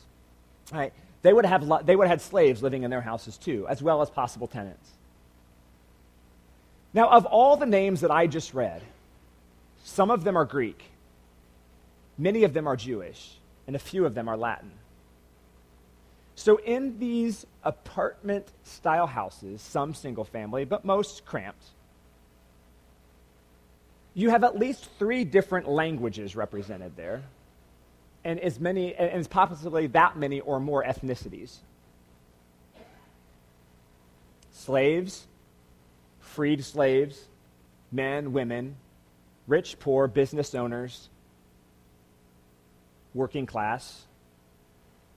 All 0.72 0.80
right, 0.80 0.94
they 1.22 1.34
would 1.34 1.46
have 1.46 1.86
they 1.86 1.96
would 1.96 2.08
have 2.08 2.20
had 2.20 2.22
slaves 2.22 2.64
living 2.64 2.84
in 2.84 2.90
their 2.90 3.02
houses 3.02 3.38
too, 3.38 3.68
as 3.68 3.82
well 3.82 4.02
as 4.02 4.10
possible 4.10 4.48
tenants. 4.48 4.90
Now, 6.94 7.10
of 7.10 7.26
all 7.26 7.58
the 7.58 7.66
names 7.66 8.02
that 8.02 8.12
I 8.12 8.28
just 8.28 8.54
read, 8.54 8.82
some 9.84 10.10
of 10.10 10.24
them 10.24 10.38
are 10.38 10.46
Greek, 10.46 10.82
many 12.18 12.44
of 12.44 12.54
them 12.54 12.66
are 12.66 12.78
Jewish, 12.78 13.38
and 13.68 13.76
a 13.76 13.80
few 13.80 14.06
of 14.06 14.16
them 14.16 14.30
are 14.30 14.38
Latin. 14.38 14.72
So, 16.36 16.58
in 16.58 16.98
these 16.98 17.46
apartment 17.64 18.48
style 18.64 19.08
houses, 19.08 19.62
some 19.62 19.94
single 19.94 20.24
family, 20.24 20.66
but 20.66 20.86
most 20.86 21.26
cramped, 21.26 21.64
you 24.14 24.30
have 24.30 24.44
at 24.44 24.58
least 24.58 24.90
three 24.98 25.24
different 25.24 25.68
languages 25.70 26.36
represented 26.36 26.96
there, 26.96 27.24
and 28.24 28.40
as 28.40 28.60
many, 28.60 28.96
and 28.96 29.10
as 29.12 29.28
possibly 29.28 29.88
that 29.88 30.18
many 30.18 30.40
or 30.40 30.60
more 30.60 30.84
ethnicities. 30.84 31.58
Slaves, 34.52 35.28
freed 36.20 36.64
slaves, 36.64 37.28
men, 37.92 38.34
women, 38.34 38.76
rich, 39.48 39.80
poor, 39.80 40.08
business 40.08 40.56
owners, 40.56 41.10
working 43.14 43.46
class, 43.46 44.06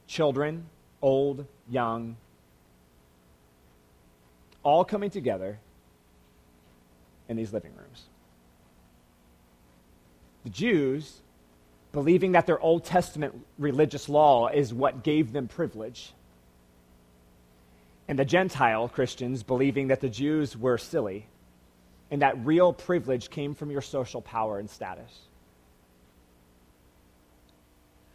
children, 0.07 0.67
old, 1.05 1.47
young, 1.69 2.17
all 4.63 4.87
coming 4.87 5.11
together 5.11 5.59
in 7.29 7.37
these 7.37 7.53
living 7.53 7.73
rooms. 7.77 8.05
The 10.45 10.51
Jews, 10.51 11.21
believing 11.93 12.33
that 12.33 12.47
their 12.47 12.59
Old 12.59 12.85
Testament 12.85 13.35
religious 13.59 14.09
law 14.09 14.49
is 14.49 14.73
what 14.73 15.05
gave 15.05 15.33
them 15.33 15.47
privilege, 15.47 16.13
and 18.09 18.19
the 18.19 18.25
Gentile 18.25 18.89
Christians, 18.89 19.43
believing 19.43 19.89
that 19.89 20.01
the 20.01 20.09
Jews 20.09 20.57
were 20.57 20.79
silly 20.79 21.27
and 22.11 22.23
that 22.23 22.37
real 22.47 22.73
privilege 22.73 23.29
came 23.29 23.55
from 23.55 23.71
your 23.71 23.81
social 23.83 24.23
power 24.23 24.59
and 24.59 24.71
status. 24.71 25.11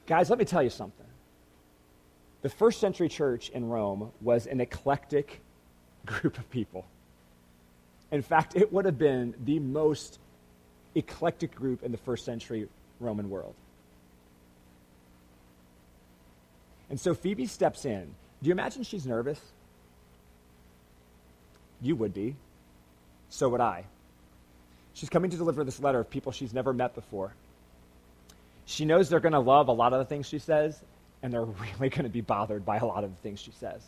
Guys, 0.08 0.30
let 0.30 0.40
me 0.40 0.46
tell 0.46 0.64
you 0.64 0.70
something. 0.70 1.09
The 2.42 2.50
first 2.50 2.80
century 2.80 3.10
church 3.10 3.50
in 3.50 3.68
Rome 3.68 4.12
was 4.22 4.48
an 4.48 4.62
eclectic 4.62 5.42
group 6.06 6.38
of 6.38 6.50
people. 6.50 6.86
In 8.12 8.22
fact, 8.22 8.56
it 8.56 8.74
would 8.74 8.86
have 8.86 8.98
been 8.98 9.36
the 9.44 9.60
most 9.60 10.20
eclectic 10.96 11.54
group 11.54 11.84
in 11.84 11.92
the 11.92 11.98
first 11.98 12.26
century 12.26 12.68
Roman 13.00 13.30
world. 13.30 13.54
And 16.90 17.00
so 17.00 17.14
Phoebe 17.14 17.46
steps 17.46 17.86
in. 17.86 18.16
Do 18.42 18.48
you 18.48 18.52
imagine 18.52 18.84
she's 18.84 19.06
nervous? 19.06 19.40
You 21.82 21.96
would 21.96 22.14
be. 22.14 22.36
So 23.30 23.48
would 23.50 23.62
I. 23.62 23.86
She's 24.94 25.10
coming 25.10 25.30
to 25.32 25.38
deliver 25.38 25.64
this 25.64 25.80
letter 25.80 26.00
of 26.00 26.10
people 26.10 26.32
she's 26.32 26.54
never 26.54 26.74
met 26.74 26.96
before. 26.96 27.34
She 28.66 28.86
knows 28.86 29.10
they're 29.10 29.20
going 29.20 29.34
to 29.34 29.40
love 29.40 29.68
a 29.68 29.72
lot 29.72 29.94
of 29.94 30.00
the 30.00 30.06
things 30.06 30.28
she 30.28 30.40
says, 30.40 30.80
and 31.22 31.34
they're 31.34 31.46
really 31.80 31.90
going 31.90 32.04
to 32.04 32.10
be 32.10 32.22
bothered 32.22 32.66
by 32.66 32.78
a 32.78 32.86
lot 32.86 33.04
of 33.04 33.12
the 33.12 33.22
things 33.22 33.40
she 33.40 33.52
says. 33.52 33.82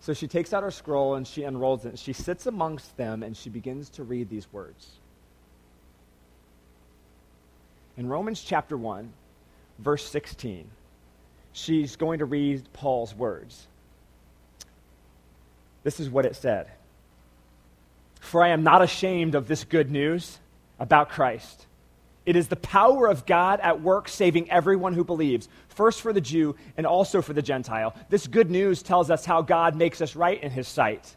So 0.00 0.14
she 0.14 0.28
takes 0.28 0.52
out 0.52 0.62
her 0.62 0.70
scroll 0.70 1.14
and 1.14 1.26
she 1.26 1.42
unrolls 1.42 1.84
it. 1.84 1.98
She 1.98 2.12
sits 2.12 2.46
amongst 2.46 2.96
them 2.96 3.22
and 3.22 3.36
she 3.36 3.50
begins 3.50 3.90
to 3.90 4.04
read 4.04 4.28
these 4.28 4.46
words. 4.52 4.88
In 7.96 8.08
Romans 8.08 8.40
chapter 8.40 8.76
1, 8.76 9.12
verse 9.80 10.08
16, 10.08 10.68
she's 11.52 11.96
going 11.96 12.20
to 12.20 12.24
read 12.24 12.62
Paul's 12.72 13.12
words. 13.12 13.66
This 15.82 15.98
is 15.98 16.08
what 16.08 16.26
it 16.26 16.36
said 16.36 16.68
For 18.20 18.44
I 18.44 18.50
am 18.50 18.62
not 18.62 18.82
ashamed 18.82 19.34
of 19.34 19.48
this 19.48 19.64
good 19.64 19.90
news 19.90 20.38
about 20.78 21.08
Christ 21.08 21.66
it 22.28 22.36
is 22.36 22.48
the 22.48 22.56
power 22.56 23.06
of 23.06 23.24
God 23.24 23.58
at 23.60 23.80
work 23.80 24.06
saving 24.06 24.50
everyone 24.50 24.92
who 24.92 25.02
believes, 25.02 25.48
first 25.70 26.02
for 26.02 26.12
the 26.12 26.20
Jew 26.20 26.56
and 26.76 26.86
also 26.86 27.22
for 27.22 27.32
the 27.32 27.40
Gentile. 27.40 27.96
This 28.10 28.26
good 28.26 28.50
news 28.50 28.82
tells 28.82 29.10
us 29.10 29.24
how 29.24 29.40
God 29.40 29.74
makes 29.74 30.02
us 30.02 30.14
right 30.14 30.38
in 30.42 30.50
his 30.50 30.68
sight. 30.68 31.16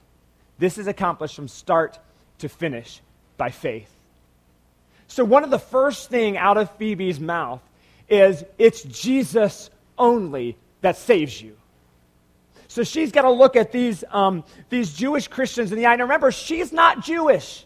This 0.58 0.78
is 0.78 0.88
accomplished 0.88 1.36
from 1.36 1.50
start 1.50 2.00
to 2.38 2.48
finish 2.48 3.02
by 3.36 3.50
faith. 3.50 3.92
So, 5.10 5.26
one 5.26 5.44
of 5.44 5.50
the 5.50 5.60
first 5.60 6.10
thing 6.10 6.38
out 6.38 6.56
of 6.56 6.72
Phoebe's 6.78 7.20
mouth 7.20 7.62
is 8.08 8.46
it's 8.58 8.82
Jesus 8.84 9.70
only 9.98 10.56
that 10.80 10.96
saves 10.96 11.42
you. 11.42 11.58
So 12.70 12.86
she's 12.86 13.12
got 13.12 13.24
to 13.24 13.32
look 13.32 13.58
at 13.58 13.74
these, 13.74 14.06
um, 14.12 14.46
these 14.70 14.94
Jewish 14.94 15.28
Christians 15.28 15.74
in 15.74 15.78
the 15.78 15.88
eye. 15.88 15.92
And 15.92 16.04
remember, 16.04 16.32
she's 16.32 16.72
not 16.72 17.04
Jewish. 17.04 17.66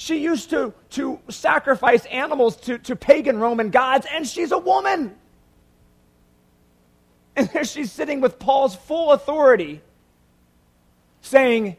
She 0.00 0.16
used 0.16 0.48
to, 0.48 0.72
to 0.92 1.20
sacrifice 1.28 2.06
animals 2.06 2.56
to, 2.62 2.78
to 2.78 2.96
pagan 2.96 3.38
Roman 3.38 3.68
gods, 3.68 4.06
and 4.10 4.26
she's 4.26 4.50
a 4.50 4.56
woman. 4.56 5.14
And 7.36 7.50
there 7.50 7.64
she's 7.64 7.92
sitting 7.92 8.22
with 8.22 8.38
Paul's 8.38 8.74
full 8.74 9.12
authority, 9.12 9.82
saying, 11.20 11.76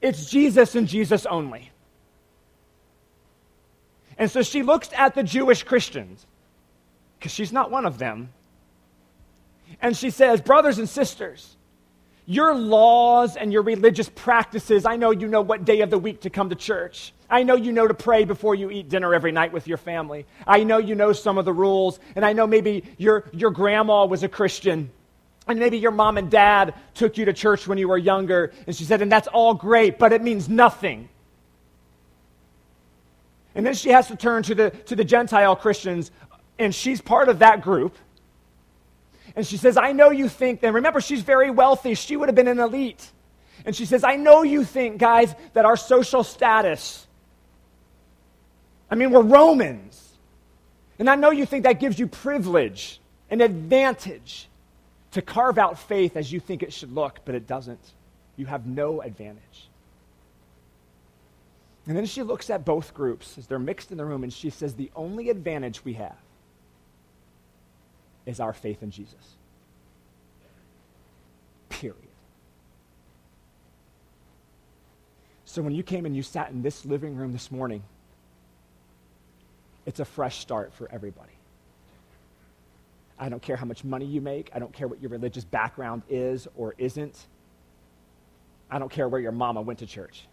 It's 0.00 0.30
Jesus 0.30 0.76
and 0.76 0.86
Jesus 0.86 1.26
only. 1.26 1.72
And 4.18 4.30
so 4.30 4.42
she 4.42 4.62
looks 4.62 4.90
at 4.96 5.16
the 5.16 5.24
Jewish 5.24 5.64
Christians, 5.64 6.24
because 7.18 7.32
she's 7.32 7.52
not 7.52 7.72
one 7.72 7.86
of 7.86 7.98
them, 7.98 8.28
and 9.82 9.96
she 9.96 10.10
says, 10.10 10.40
Brothers 10.40 10.78
and 10.78 10.88
sisters, 10.88 11.56
your 12.24 12.54
laws 12.54 13.36
and 13.36 13.52
your 13.52 13.62
religious 13.62 14.08
practices, 14.08 14.86
I 14.86 14.94
know 14.94 15.10
you 15.10 15.26
know 15.26 15.42
what 15.42 15.64
day 15.64 15.80
of 15.80 15.90
the 15.90 15.98
week 15.98 16.20
to 16.20 16.30
come 16.30 16.50
to 16.50 16.54
church. 16.54 17.12
I 17.34 17.42
know 17.42 17.56
you 17.56 17.72
know 17.72 17.88
to 17.88 17.94
pray 17.94 18.24
before 18.24 18.54
you 18.54 18.70
eat 18.70 18.88
dinner 18.88 19.12
every 19.12 19.32
night 19.32 19.52
with 19.52 19.66
your 19.66 19.76
family. 19.76 20.24
I 20.46 20.62
know 20.62 20.78
you 20.78 20.94
know 20.94 21.12
some 21.12 21.36
of 21.36 21.44
the 21.44 21.52
rules. 21.52 21.98
And 22.14 22.24
I 22.24 22.32
know 22.32 22.46
maybe 22.46 22.84
your, 22.96 23.24
your 23.32 23.50
grandma 23.50 24.04
was 24.04 24.22
a 24.22 24.28
Christian. 24.28 24.88
And 25.48 25.58
maybe 25.58 25.78
your 25.78 25.90
mom 25.90 26.16
and 26.16 26.30
dad 26.30 26.74
took 26.94 27.18
you 27.18 27.24
to 27.24 27.32
church 27.32 27.66
when 27.66 27.76
you 27.76 27.88
were 27.88 27.98
younger. 27.98 28.52
And 28.68 28.76
she 28.76 28.84
said, 28.84 29.02
and 29.02 29.10
that's 29.10 29.26
all 29.26 29.52
great, 29.52 29.98
but 29.98 30.12
it 30.12 30.22
means 30.22 30.48
nothing. 30.48 31.08
And 33.56 33.66
then 33.66 33.74
she 33.74 33.88
has 33.88 34.06
to 34.08 34.16
turn 34.16 34.44
to 34.44 34.54
the, 34.54 34.70
to 34.70 34.94
the 34.94 35.04
Gentile 35.04 35.56
Christians, 35.56 36.12
and 36.56 36.72
she's 36.72 37.00
part 37.00 37.28
of 37.28 37.40
that 37.40 37.62
group. 37.62 37.96
And 39.34 39.44
she 39.44 39.56
says, 39.56 39.76
I 39.76 39.90
know 39.90 40.10
you 40.10 40.28
think, 40.28 40.62
and 40.62 40.72
remember, 40.72 41.00
she's 41.00 41.22
very 41.22 41.50
wealthy. 41.50 41.94
She 41.94 42.16
would 42.16 42.28
have 42.28 42.36
been 42.36 42.48
an 42.48 42.60
elite. 42.60 43.10
And 43.64 43.74
she 43.74 43.86
says, 43.86 44.04
I 44.04 44.16
know 44.16 44.44
you 44.44 44.62
think, 44.64 44.98
guys, 44.98 45.34
that 45.54 45.64
our 45.64 45.76
social 45.76 46.22
status, 46.22 47.03
I 48.90 48.94
mean, 48.94 49.10
we're 49.10 49.22
Romans. 49.22 50.00
And 50.98 51.10
I 51.10 51.16
know 51.16 51.30
you 51.30 51.46
think 51.46 51.64
that 51.64 51.80
gives 51.80 51.98
you 51.98 52.06
privilege 52.06 53.00
and 53.30 53.42
advantage 53.42 54.48
to 55.12 55.22
carve 55.22 55.58
out 55.58 55.78
faith 55.78 56.16
as 56.16 56.32
you 56.32 56.40
think 56.40 56.62
it 56.62 56.72
should 56.72 56.92
look, 56.92 57.20
but 57.24 57.34
it 57.34 57.46
doesn't. 57.46 57.80
You 58.36 58.46
have 58.46 58.66
no 58.66 59.00
advantage. 59.00 59.68
And 61.86 61.96
then 61.96 62.06
she 62.06 62.22
looks 62.22 62.48
at 62.50 62.64
both 62.64 62.94
groups 62.94 63.36
as 63.36 63.46
they're 63.46 63.58
mixed 63.58 63.90
in 63.90 63.98
the 63.98 64.04
room 64.04 64.22
and 64.22 64.32
she 64.32 64.50
says, 64.50 64.74
The 64.74 64.90
only 64.96 65.28
advantage 65.30 65.84
we 65.84 65.94
have 65.94 66.16
is 68.26 68.40
our 68.40 68.52
faith 68.52 68.82
in 68.82 68.90
Jesus. 68.90 69.36
Period. 71.68 71.98
So 75.44 75.62
when 75.62 75.74
you 75.74 75.82
came 75.82 76.06
and 76.06 76.16
you 76.16 76.22
sat 76.22 76.50
in 76.50 76.62
this 76.62 76.84
living 76.84 77.16
room 77.16 77.32
this 77.32 77.52
morning, 77.52 77.82
it's 79.86 80.00
a 80.00 80.04
fresh 80.04 80.38
start 80.38 80.72
for 80.72 80.90
everybody. 80.90 81.32
I 83.18 83.28
don't 83.28 83.42
care 83.42 83.56
how 83.56 83.66
much 83.66 83.84
money 83.84 84.06
you 84.06 84.20
make. 84.20 84.50
I 84.54 84.58
don't 84.58 84.72
care 84.72 84.88
what 84.88 85.00
your 85.00 85.10
religious 85.10 85.44
background 85.44 86.02
is 86.08 86.48
or 86.56 86.74
isn't. 86.78 87.26
I 88.70 88.78
don't 88.78 88.90
care 88.90 89.08
where 89.08 89.20
your 89.20 89.32
mama 89.32 89.62
went 89.62 89.78
to 89.80 89.86
church. 89.86 90.26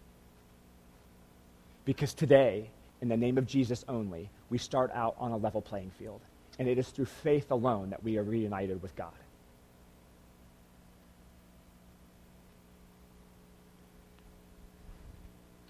Because 1.86 2.14
today, 2.14 2.70
in 3.02 3.08
the 3.08 3.18
name 3.18 3.38
of 3.38 3.46
Jesus 3.46 3.86
only, 3.88 4.30
we 4.50 4.58
start 4.58 4.92
out 4.94 5.16
on 5.20 5.32
a 5.32 5.38
level 5.38 5.62
playing 5.62 5.92
field 6.00 6.22
and 6.60 6.68
it 6.68 6.78
is 6.78 6.90
through 6.90 7.06
faith 7.06 7.52
alone 7.52 7.90
that 7.90 8.04
we 8.04 8.18
are 8.18 8.24
reunited 8.24 8.82
with 8.82 8.96
God. 8.96 9.14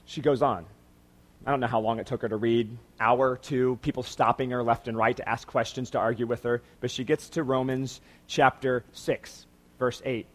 She 0.06 0.22
goes 0.22 0.42
on. 0.42 0.66
I 1.46 1.50
don't 1.50 1.60
know 1.60 1.68
how 1.68 1.80
long 1.80 2.00
it 2.00 2.06
took 2.06 2.22
her 2.22 2.30
to 2.30 2.38
read, 2.38 2.78
hour, 3.00 3.38
two, 3.38 3.80
people 3.82 4.04
stopping 4.04 4.52
her 4.52 4.62
left 4.62 4.88
and 4.88 4.96
right 4.96 5.18
to 5.18 5.28
ask 5.28 5.48
questions, 5.48 5.92
to 5.92 5.98
argue 5.98 6.28
with 6.28 6.44
her, 6.44 6.62
but 6.82 6.92
she 6.92 7.04
gets 7.04 7.30
to 7.30 7.44
Romans 7.44 8.00
chapter 8.28 8.84
6, 8.94 9.48
verse 9.80 10.02
8. 10.06 10.28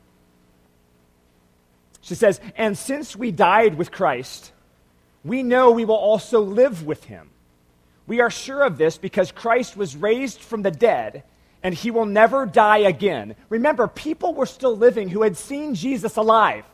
She 2.01 2.15
says, 2.17 2.41
And 2.57 2.77
since 2.77 3.15
we 3.15 3.31
died 3.31 3.77
with 3.77 3.93
Christ, 3.93 4.53
we 5.25 5.43
know 5.45 5.71
we 5.71 5.85
will 5.85 5.95
also 5.95 6.41
live 6.41 6.85
with 6.85 7.05
him. 7.05 7.31
We 8.07 8.21
are 8.21 8.31
sure 8.31 8.63
of 8.63 8.79
this 8.79 8.99
because 8.99 9.33
Christ 9.33 9.77
was 9.77 9.97
raised 9.97 10.41
from 10.41 10.63
the 10.63 10.71
dead 10.71 11.23
and 11.63 11.75
he 11.75 11.91
will 11.91 12.07
never 12.07 12.47
die 12.47 12.79
again. 12.79 13.35
Remember, 13.49 13.89
people 13.89 14.35
were 14.35 14.47
still 14.47 14.77
living 14.77 15.09
who 15.09 15.23
had 15.23 15.37
seen 15.37 15.75
Jesus 15.75 16.17
alive, 16.17 16.65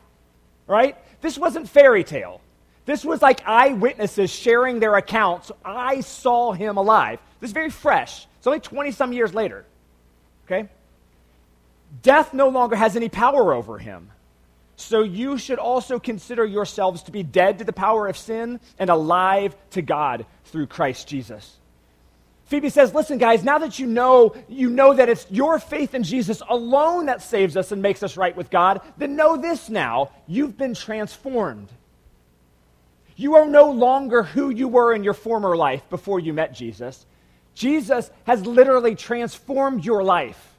right? 0.67 0.95
This 1.21 1.37
wasn't 1.37 1.69
fairy 1.69 2.03
tale. 2.03 2.41
This 2.85 3.05
was 3.05 3.21
like 3.21 3.47
eyewitnesses 3.47 4.29
sharing 4.29 4.79
their 4.79 4.95
accounts. 4.95 5.51
I 5.63 6.01
saw 6.01 6.51
him 6.51 6.77
alive. 6.77 7.19
This 7.39 7.49
is 7.49 7.53
very 7.53 7.69
fresh. 7.69 8.27
It's 8.37 8.47
only 8.47 8.59
20 8.59 8.91
some 8.91 9.13
years 9.13 9.33
later. 9.33 9.65
Okay? 10.45 10.67
Death 12.01 12.33
no 12.33 12.49
longer 12.49 12.75
has 12.75 12.95
any 12.95 13.09
power 13.09 13.53
over 13.53 13.77
him. 13.77 14.09
So 14.75 15.01
you 15.03 15.37
should 15.37 15.59
also 15.59 15.99
consider 15.99 16.43
yourselves 16.43 17.03
to 17.03 17.11
be 17.11 17.23
dead 17.23 17.59
to 17.59 17.63
the 17.63 17.73
power 17.73 18.07
of 18.07 18.17
sin 18.17 18.59
and 18.79 18.89
alive 18.89 19.55
to 19.71 19.81
God 19.81 20.25
through 20.45 20.67
Christ 20.67 21.07
Jesus. 21.07 21.57
Phoebe 22.45 22.69
says, 22.69 22.93
"Listen 22.93 23.17
guys, 23.17 23.43
now 23.43 23.59
that 23.59 23.79
you 23.79 23.87
know, 23.87 24.35
you 24.49 24.69
know 24.69 24.93
that 24.93 25.09
it's 25.09 25.25
your 25.29 25.57
faith 25.59 25.93
in 25.93 26.03
Jesus 26.03 26.41
alone 26.49 27.05
that 27.05 27.21
saves 27.21 27.55
us 27.55 27.71
and 27.71 27.81
makes 27.81 28.03
us 28.03 28.17
right 28.17 28.35
with 28.35 28.49
God, 28.49 28.81
then 28.97 29.15
know 29.15 29.37
this 29.37 29.69
now, 29.69 30.09
you've 30.27 30.57
been 30.57 30.73
transformed. 30.73 31.69
You 33.15 33.35
are 33.35 33.47
no 33.47 33.71
longer 33.71 34.23
who 34.23 34.49
you 34.49 34.67
were 34.67 34.93
in 34.93 35.03
your 35.03 35.13
former 35.13 35.55
life 35.55 35.87
before 35.89 36.19
you 36.19 36.33
met 36.33 36.53
Jesus. 36.53 37.05
Jesus 37.53 38.09
has 38.25 38.45
literally 38.45 38.95
transformed 38.95 39.85
your 39.85 40.03
life. 40.03 40.53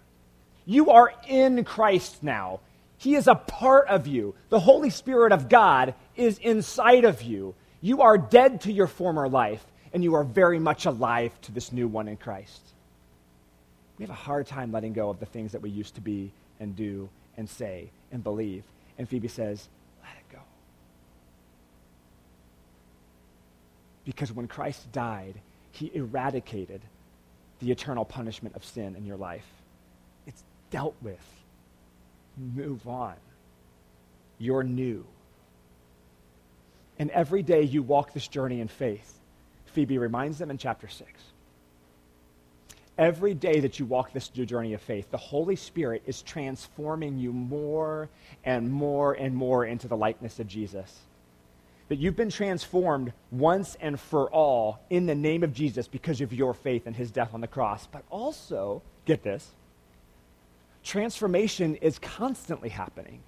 You 0.65 0.91
are 0.91 1.13
in 1.29 1.65
Christ 1.65 2.23
now. 2.23 2.61
He 2.97 3.17
is 3.17 3.27
a 3.27 3.35
part 3.35 3.89
of 3.89 4.07
you. 4.07 4.35
The 4.49 4.61
Holy 4.61 4.91
Spirit 4.91 5.33
of 5.33 5.49
God 5.49 5.95
is 6.17 6.39
inside 6.39 7.05
of 7.05 7.23
you. 7.23 7.55
You 7.81 8.03
are 8.03 8.17
dead 8.17 8.63
to 8.63 8.73
your 8.73 8.87
former 8.87 9.29
life, 9.29 9.65
and 9.93 10.03
you 10.03 10.15
are 10.15 10.25
very 10.25 10.59
much 10.59 10.87
alive 10.87 11.39
to 11.43 11.53
this 11.53 11.71
new 11.73 11.87
one 11.87 12.09
in 12.09 12.17
Christ. 12.17 12.63
We 13.99 14.05
have 14.05 14.11
a 14.11 14.15
hard 14.15 14.47
time 14.47 14.73
letting 14.73 14.93
go 14.93 15.11
of 15.11 15.21
the 15.21 15.27
things 15.27 15.53
that 15.53 15.61
we 15.61 15.71
used 15.71 15.97
to 15.97 16.01
be 16.01 16.31
and 16.61 16.75
do 16.75 17.09
and 17.37 17.49
say 17.49 17.91
and 18.11 18.25
believe. 18.25 18.65
And 18.97 19.09
Phoebe 19.09 19.29
says, 19.29 19.69
let 20.03 20.17
it 20.17 20.33
go. 20.33 20.41
Because 24.05 24.33
when 24.33 24.49
Christ 24.49 24.91
died, 24.93 25.35
he 25.73 25.91
eradicated 25.95 26.81
the 27.61 27.71
eternal 27.71 28.05
punishment 28.05 28.55
of 28.57 28.65
sin 28.65 28.95
in 28.97 29.07
your 29.07 29.17
life. 29.17 29.47
It's 30.27 30.43
dealt 30.71 30.95
with. 31.03 31.25
Move 32.37 32.87
on. 32.87 33.15
You're 34.39 34.65
new. 34.65 35.05
And 36.99 37.11
every 37.11 37.43
day 37.43 37.63
you 37.63 37.83
walk 37.83 38.13
this 38.13 38.29
journey 38.29 38.61
in 38.61 38.69
faith. 38.69 39.19
Phoebe 39.67 39.99
reminds 39.99 40.39
them 40.39 40.51
in 40.51 40.59
chapter 40.59 40.89
6. 40.89 41.11
Every 42.97 43.35
day 43.35 43.59
that 43.61 43.81
you 43.81 43.87
walk 43.87 44.13
this 44.13 44.29
journey 44.29 44.75
of 44.75 44.81
faith, 44.81 45.11
the 45.11 45.17
Holy 45.17 45.57
Spirit 45.57 46.03
is 46.07 46.23
transforming 46.23 47.19
you 47.19 47.33
more 47.33 48.09
and 48.45 48.71
more 48.71 49.15
and 49.15 49.35
more 49.35 49.65
into 49.65 49.89
the 49.89 49.97
likeness 49.97 50.39
of 50.39 50.47
Jesus 50.47 50.97
that 51.89 51.99
you've 51.99 52.17
been 52.17 52.31
transformed 52.31 53.13
once 53.31 53.77
and 53.81 54.01
for 54.01 54.31
all 54.31 54.81
in 54.89 55.07
the 55.07 55.15
name 55.15 55.43
of 55.43 55.53
Jesus 55.53 55.87
because 55.87 56.21
of 56.21 56.33
your 56.33 56.55
faith 56.55 56.87
and 56.87 56.97
his 56.97 57.11
death 57.11 57.35
on 57.35 57.41
the 57.41 57.47
cross. 57.47 57.87
But 57.87 58.05
also, 58.11 58.83
get 59.05 59.23
this, 59.23 59.51
transformation 60.83 61.77
is 61.77 61.99
constantly 61.99 62.71
happening. 62.71 63.21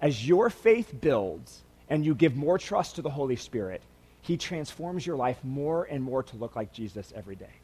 As 0.00 0.26
your 0.26 0.50
faith 0.50 0.92
builds 1.00 1.62
and 1.88 2.04
you 2.04 2.14
give 2.14 2.36
more 2.36 2.58
trust 2.58 2.96
to 2.96 3.02
the 3.02 3.10
Holy 3.10 3.36
Spirit, 3.36 3.82
he 4.20 4.36
transforms 4.36 5.06
your 5.06 5.16
life 5.16 5.38
more 5.42 5.84
and 5.84 6.02
more 6.02 6.22
to 6.22 6.36
look 6.36 6.54
like 6.54 6.72
Jesus 6.72 7.12
every 7.16 7.36
day. 7.36 7.54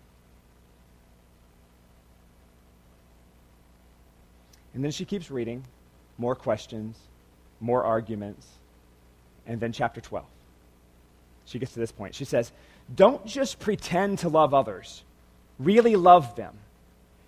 And 4.75 4.85
then 4.85 4.93
she 4.93 5.05
keeps 5.05 5.31
reading, 5.31 5.65
more 6.19 6.35
questions, 6.35 6.97
more 7.61 7.85
arguments, 7.85 8.47
and 9.47 9.61
then 9.61 9.73
chapter 9.73 10.01
12 10.01 10.25
she 11.49 11.59
gets 11.59 11.73
to 11.73 11.81
this 11.81 11.93
point. 11.93 12.15
She 12.15 12.25
says, 12.25 12.53
Don't 12.95 13.25
just 13.27 13.59
pretend 13.59 14.21
to 14.21 14.29
love 14.29 14.55
others, 14.55 15.03
really 15.59 15.97
love 15.97 16.37
them. 16.37 16.55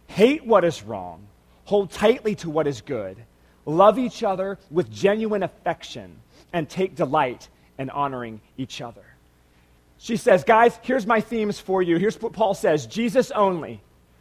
Hate 0.06 0.44
what 0.44 0.64
is 0.64 0.82
wrong, 0.82 1.26
hold 1.64 1.90
tightly 1.90 2.34
to 2.36 2.50
what 2.50 2.66
is 2.66 2.80
good, 2.80 3.16
love 3.64 3.98
each 3.98 4.22
other 4.22 4.58
with 4.70 4.90
genuine 4.90 5.42
affection, 5.42 6.16
and 6.52 6.68
take 6.68 6.96
delight 6.96 7.48
in 7.78 7.90
honoring 7.90 8.40
each 8.58 8.80
other. 8.80 9.04
She 9.98 10.16
says, 10.16 10.44
Guys, 10.44 10.78
here's 10.82 11.06
my 11.06 11.20
themes 11.20 11.58
for 11.58 11.82
you. 11.82 11.96
Here's 11.96 12.20
what 12.20 12.32
Paul 12.32 12.54
says 12.54 12.86
Jesus 12.86 13.30
only. 13.30 13.80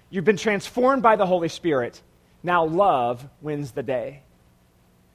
You've 0.10 0.26
been 0.26 0.38
transformed 0.38 1.04
by 1.04 1.16
the 1.16 1.26
Holy 1.26 1.50
Spirit. 1.50 2.02
Now 2.42 2.66
love 2.66 3.28
wins 3.42 3.72
the 3.72 3.84
day. 3.84 4.24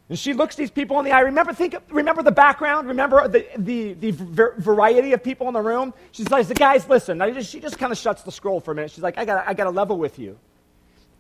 And 0.09 0.19
she 0.19 0.35
looks 0.35 0.55
these 0.55 0.71
people 0.71 0.99
in 0.99 1.05
the 1.07 1.13
eye. 1.13 1.21
Remember, 1.21 1.55
think, 1.55 1.77
remember 1.91 2.23
the 2.23 2.31
background? 2.31 2.89
Remember 2.89 3.27
the, 3.27 3.47
the, 3.57 3.95
the 3.95 4.11
variety 4.59 5.13
of 5.15 5.23
people 5.23 5.49
in 5.49 5.55
the 5.55 5.63
room? 5.63 5.95
She 6.13 6.25
says, 6.25 6.49
the 6.49 6.55
guys, 6.55 6.87
listen. 6.89 7.43
She 7.43 7.59
just 7.59 7.79
kind 7.79 7.91
of 7.91 7.97
shuts 7.97 8.23
the 8.23 8.33
scroll 8.33 8.61
for 8.61 8.73
a 8.73 8.75
minute. 8.75 8.91
She's 8.91 9.03
like, 9.03 9.17
I 9.17 9.25
got 9.25 9.49
I 9.49 9.55
gotta 9.55 9.71
level 9.71 9.97
with 9.97 10.19
you. 10.19 10.39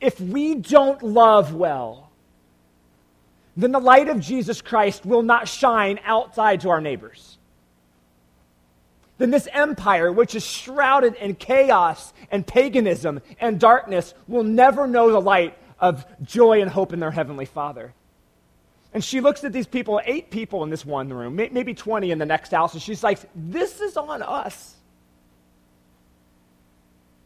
If 0.00 0.20
we 0.20 0.56
don't 0.56 1.02
love 1.02 1.54
well, 1.54 2.10
then 3.56 3.72
the 3.72 3.80
light 3.80 4.08
of 4.08 4.20
Jesus 4.20 4.60
Christ 4.60 5.06
will 5.06 5.22
not 5.22 5.48
shine 5.48 5.98
outside 6.04 6.60
to 6.62 6.70
our 6.70 6.80
neighbors. 6.80 7.38
Then 9.16 9.30
this 9.30 9.48
empire, 9.52 10.12
which 10.12 10.34
is 10.34 10.44
shrouded 10.44 11.14
in 11.14 11.36
chaos 11.36 12.12
and 12.30 12.46
paganism 12.46 13.22
and 13.40 13.58
darkness, 13.58 14.12
will 14.26 14.42
never 14.42 14.86
know 14.86 15.10
the 15.10 15.20
light 15.20 15.56
of 15.78 16.04
joy 16.22 16.60
and 16.60 16.70
hope 16.70 16.92
in 16.92 17.00
their 17.00 17.12
heavenly 17.12 17.46
Father. 17.46 17.94
And 18.94 19.02
she 19.02 19.20
looks 19.20 19.42
at 19.42 19.52
these 19.52 19.66
people, 19.66 20.00
eight 20.06 20.30
people 20.30 20.62
in 20.62 20.70
this 20.70 20.86
one 20.86 21.12
room, 21.12 21.34
maybe 21.34 21.74
20 21.74 22.12
in 22.12 22.18
the 22.18 22.24
next 22.24 22.52
house, 22.52 22.74
and 22.74 22.80
she's 22.80 23.02
like, 23.02 23.18
This 23.34 23.80
is 23.80 23.96
on 23.96 24.22
us. 24.22 24.76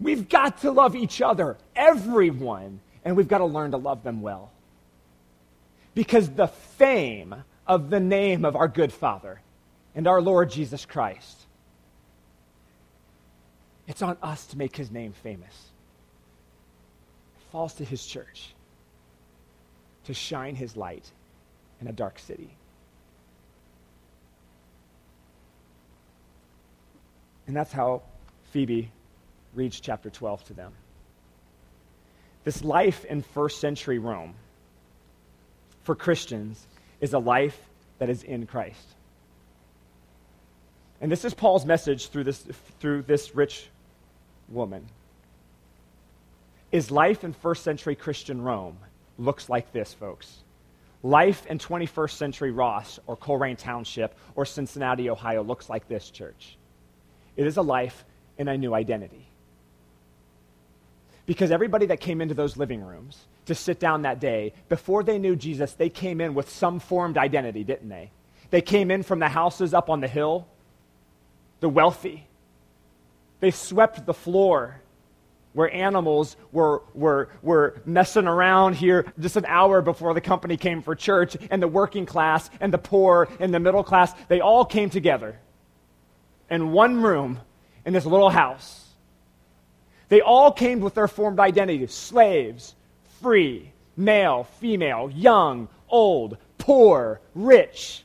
We've 0.00 0.28
got 0.28 0.62
to 0.62 0.70
love 0.70 0.96
each 0.96 1.20
other, 1.20 1.58
everyone, 1.76 2.80
and 3.04 3.16
we've 3.16 3.28
got 3.28 3.38
to 3.38 3.44
learn 3.44 3.72
to 3.72 3.76
love 3.76 4.02
them 4.02 4.22
well. 4.22 4.50
Because 5.94 6.30
the 6.30 6.46
fame 6.46 7.34
of 7.66 7.90
the 7.90 8.00
name 8.00 8.46
of 8.46 8.56
our 8.56 8.68
good 8.68 8.92
Father 8.92 9.42
and 9.94 10.06
our 10.06 10.22
Lord 10.22 10.50
Jesus 10.50 10.86
Christ, 10.86 11.36
it's 13.86 14.00
on 14.00 14.16
us 14.22 14.46
to 14.46 14.58
make 14.58 14.74
his 14.74 14.90
name 14.90 15.12
famous. 15.12 15.52
It 17.36 17.52
falls 17.52 17.74
to 17.74 17.84
his 17.84 18.06
church 18.06 18.54
to 20.04 20.14
shine 20.14 20.54
his 20.54 20.74
light 20.76 21.10
in 21.80 21.86
a 21.86 21.92
dark 21.92 22.18
city. 22.18 22.50
And 27.46 27.56
that's 27.56 27.72
how 27.72 28.02
Phoebe 28.52 28.90
reads 29.54 29.80
chapter 29.80 30.10
12 30.10 30.44
to 30.44 30.54
them. 30.54 30.72
This 32.44 32.62
life 32.62 33.04
in 33.04 33.22
first 33.22 33.60
century 33.60 33.98
Rome 33.98 34.34
for 35.82 35.94
Christians 35.94 36.66
is 37.00 37.14
a 37.14 37.18
life 37.18 37.58
that 37.98 38.10
is 38.10 38.22
in 38.22 38.46
Christ. 38.46 38.86
And 41.00 41.10
this 41.10 41.24
is 41.24 41.34
Paul's 41.34 41.64
message 41.64 42.08
through 42.08 42.24
this, 42.24 42.44
through 42.80 43.02
this 43.02 43.34
rich 43.34 43.68
woman. 44.48 44.86
Is 46.70 46.90
life 46.90 47.24
in 47.24 47.32
first 47.32 47.64
century 47.64 47.94
Christian 47.94 48.42
Rome 48.42 48.76
looks 49.18 49.48
like 49.48 49.72
this, 49.72 49.94
folks. 49.94 50.40
Life 51.08 51.46
in 51.46 51.56
21st 51.56 52.10
century 52.10 52.50
Ross 52.50 53.00
or 53.06 53.16
Colerain 53.16 53.56
Township 53.56 54.14
or 54.34 54.44
Cincinnati, 54.44 55.08
Ohio 55.08 55.42
looks 55.42 55.70
like 55.70 55.88
this, 55.88 56.10
church. 56.10 56.58
It 57.34 57.46
is 57.46 57.56
a 57.56 57.62
life 57.62 58.04
in 58.36 58.46
a 58.46 58.58
new 58.58 58.74
identity. 58.74 59.26
Because 61.24 61.50
everybody 61.50 61.86
that 61.86 62.00
came 62.00 62.20
into 62.20 62.34
those 62.34 62.58
living 62.58 62.84
rooms 62.84 63.24
to 63.46 63.54
sit 63.54 63.80
down 63.80 64.02
that 64.02 64.20
day, 64.20 64.52
before 64.68 65.02
they 65.02 65.18
knew 65.18 65.34
Jesus, 65.34 65.72
they 65.72 65.88
came 65.88 66.20
in 66.20 66.34
with 66.34 66.50
some 66.50 66.78
formed 66.78 67.16
identity, 67.16 67.64
didn't 67.64 67.88
they? 67.88 68.10
They 68.50 68.60
came 68.60 68.90
in 68.90 69.02
from 69.02 69.18
the 69.18 69.30
houses 69.30 69.72
up 69.72 69.88
on 69.88 70.00
the 70.00 70.08
hill, 70.08 70.46
the 71.60 71.70
wealthy. 71.70 72.26
They 73.40 73.50
swept 73.50 74.04
the 74.04 74.12
floor 74.12 74.82
where 75.58 75.74
animals 75.74 76.36
were, 76.52 76.84
were, 76.94 77.30
were 77.42 77.82
messing 77.84 78.28
around 78.28 78.74
here 78.74 79.12
just 79.18 79.34
an 79.34 79.44
hour 79.48 79.82
before 79.82 80.14
the 80.14 80.20
company 80.20 80.56
came 80.56 80.80
for 80.82 80.94
church, 80.94 81.36
and 81.50 81.60
the 81.60 81.66
working 81.66 82.06
class 82.06 82.48
and 82.60 82.72
the 82.72 82.78
poor 82.78 83.28
and 83.40 83.52
the 83.52 83.58
middle 83.58 83.82
class, 83.82 84.12
they 84.28 84.40
all 84.40 84.64
came 84.64 84.88
together 84.88 85.36
in 86.48 86.70
one 86.70 87.02
room 87.02 87.40
in 87.84 87.92
this 87.92 88.06
little 88.06 88.30
house. 88.30 88.86
They 90.08 90.20
all 90.20 90.52
came 90.52 90.78
with 90.78 90.94
their 90.94 91.08
formed 91.08 91.40
identity 91.40 91.84
slaves, 91.88 92.76
free, 93.20 93.72
male, 93.96 94.44
female, 94.60 95.10
young, 95.12 95.66
old, 95.88 96.36
poor, 96.58 97.20
rich. 97.34 98.04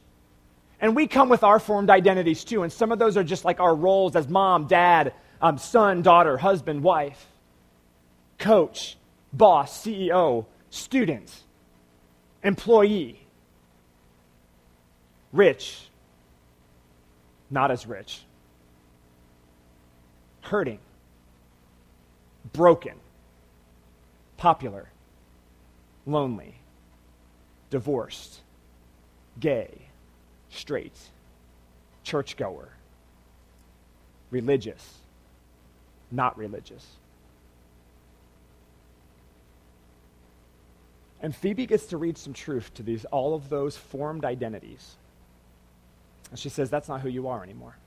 And 0.81 0.95
we 0.95 1.05
come 1.05 1.29
with 1.29 1.43
our 1.43 1.59
formed 1.59 1.91
identities 1.91 2.43
too, 2.43 2.63
and 2.63 2.73
some 2.73 2.91
of 2.91 2.97
those 2.97 3.15
are 3.15 3.23
just 3.23 3.45
like 3.45 3.59
our 3.59 3.75
roles 3.75 4.15
as 4.15 4.27
mom, 4.27 4.65
dad, 4.65 5.13
um, 5.39 5.59
son, 5.59 6.01
daughter, 6.01 6.35
husband, 6.35 6.81
wife, 6.81 7.27
coach, 8.37 8.97
boss, 9.31 9.85
CEO, 9.85 10.45
student, 10.69 11.43
employee, 12.43 13.25
rich, 15.31 15.89
not 17.49 17.71
as 17.71 17.85
rich, 17.85 18.23
hurting, 20.41 20.79
broken, 22.51 22.95
popular, 24.37 24.89
lonely, 26.05 26.55
divorced, 27.69 28.41
gay, 29.39 29.87
straight, 30.49 30.97
churchgoer, 32.03 32.69
religious, 34.31 34.99
not 36.11 36.37
religious. 36.37 36.85
And 41.23 41.33
Phoebe 41.33 41.65
gets 41.65 41.85
to 41.87 41.97
read 41.97 42.17
some 42.17 42.33
truth 42.33 42.73
to 42.75 42.83
these 42.83 43.05
all 43.05 43.33
of 43.33 43.47
those 43.47 43.77
formed 43.77 44.25
identities. 44.25 44.97
And 46.29 46.37
she 46.37 46.49
says, 46.49 46.69
That's 46.69 46.89
not 46.89 46.99
who 46.99 47.07
you 47.07 47.29
are 47.29 47.41
anymore. 47.41 47.77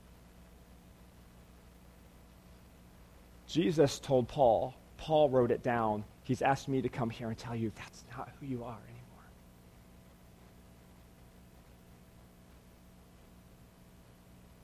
Jesus 3.47 3.99
told 3.99 4.27
Paul, 4.27 4.73
Paul 4.97 5.29
wrote 5.29 5.51
it 5.51 5.61
down. 5.61 6.03
He's 6.23 6.41
asked 6.41 6.67
me 6.67 6.81
to 6.81 6.89
come 6.89 7.11
here 7.11 7.29
and 7.29 7.37
tell 7.37 7.55
you 7.55 7.71
that's 7.75 8.03
not 8.17 8.29
who 8.39 8.47
you 8.47 8.63
are 8.63 8.79
anymore. 8.89 9.25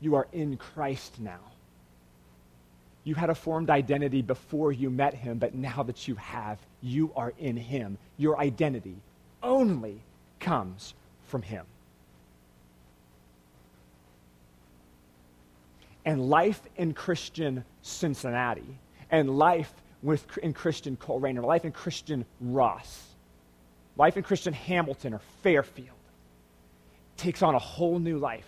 You 0.02 0.16
are 0.16 0.28
in 0.34 0.58
Christ 0.58 1.22
now. 1.22 1.53
You 3.04 3.16
had 3.16 3.30
a 3.30 3.36
formed 3.36 3.70
identity 3.70 4.22
before 4.22 4.72
you 4.72 4.89
met 4.89 5.13
him, 5.13 5.38
but 5.38 5.54
now 5.54 5.84
that 5.84 6.08
you 6.08 6.16
have, 6.16 6.58
you 6.82 7.12
are 7.16 7.34
in 7.38 7.58
him. 7.58 7.98
Your 8.18 8.39
identity 8.39 8.96
only 9.42 10.02
comes 10.39 10.94
from 11.26 11.42
him. 11.42 11.66
And 16.06 16.30
life 16.30 16.62
in 16.78 16.94
Christian 16.94 17.63
Cincinnati, 17.82 18.78
and 19.10 19.38
life 19.38 19.74
with, 20.02 20.26
in 20.39 20.54
Christian 20.54 20.98
Colerain, 20.98 21.42
life 21.44 21.66
in 21.66 21.72
Christian 21.72 22.26
Ross, 22.42 23.08
life 23.98 24.18
in 24.18 24.24
Christian 24.24 24.54
Hamilton 24.54 25.13
or 25.13 25.22
Fairfield 25.42 25.89
takes 27.16 27.42
on 27.42 27.56
a 27.56 27.60
whole 27.60 28.00
new 28.00 28.18
life 28.18 28.48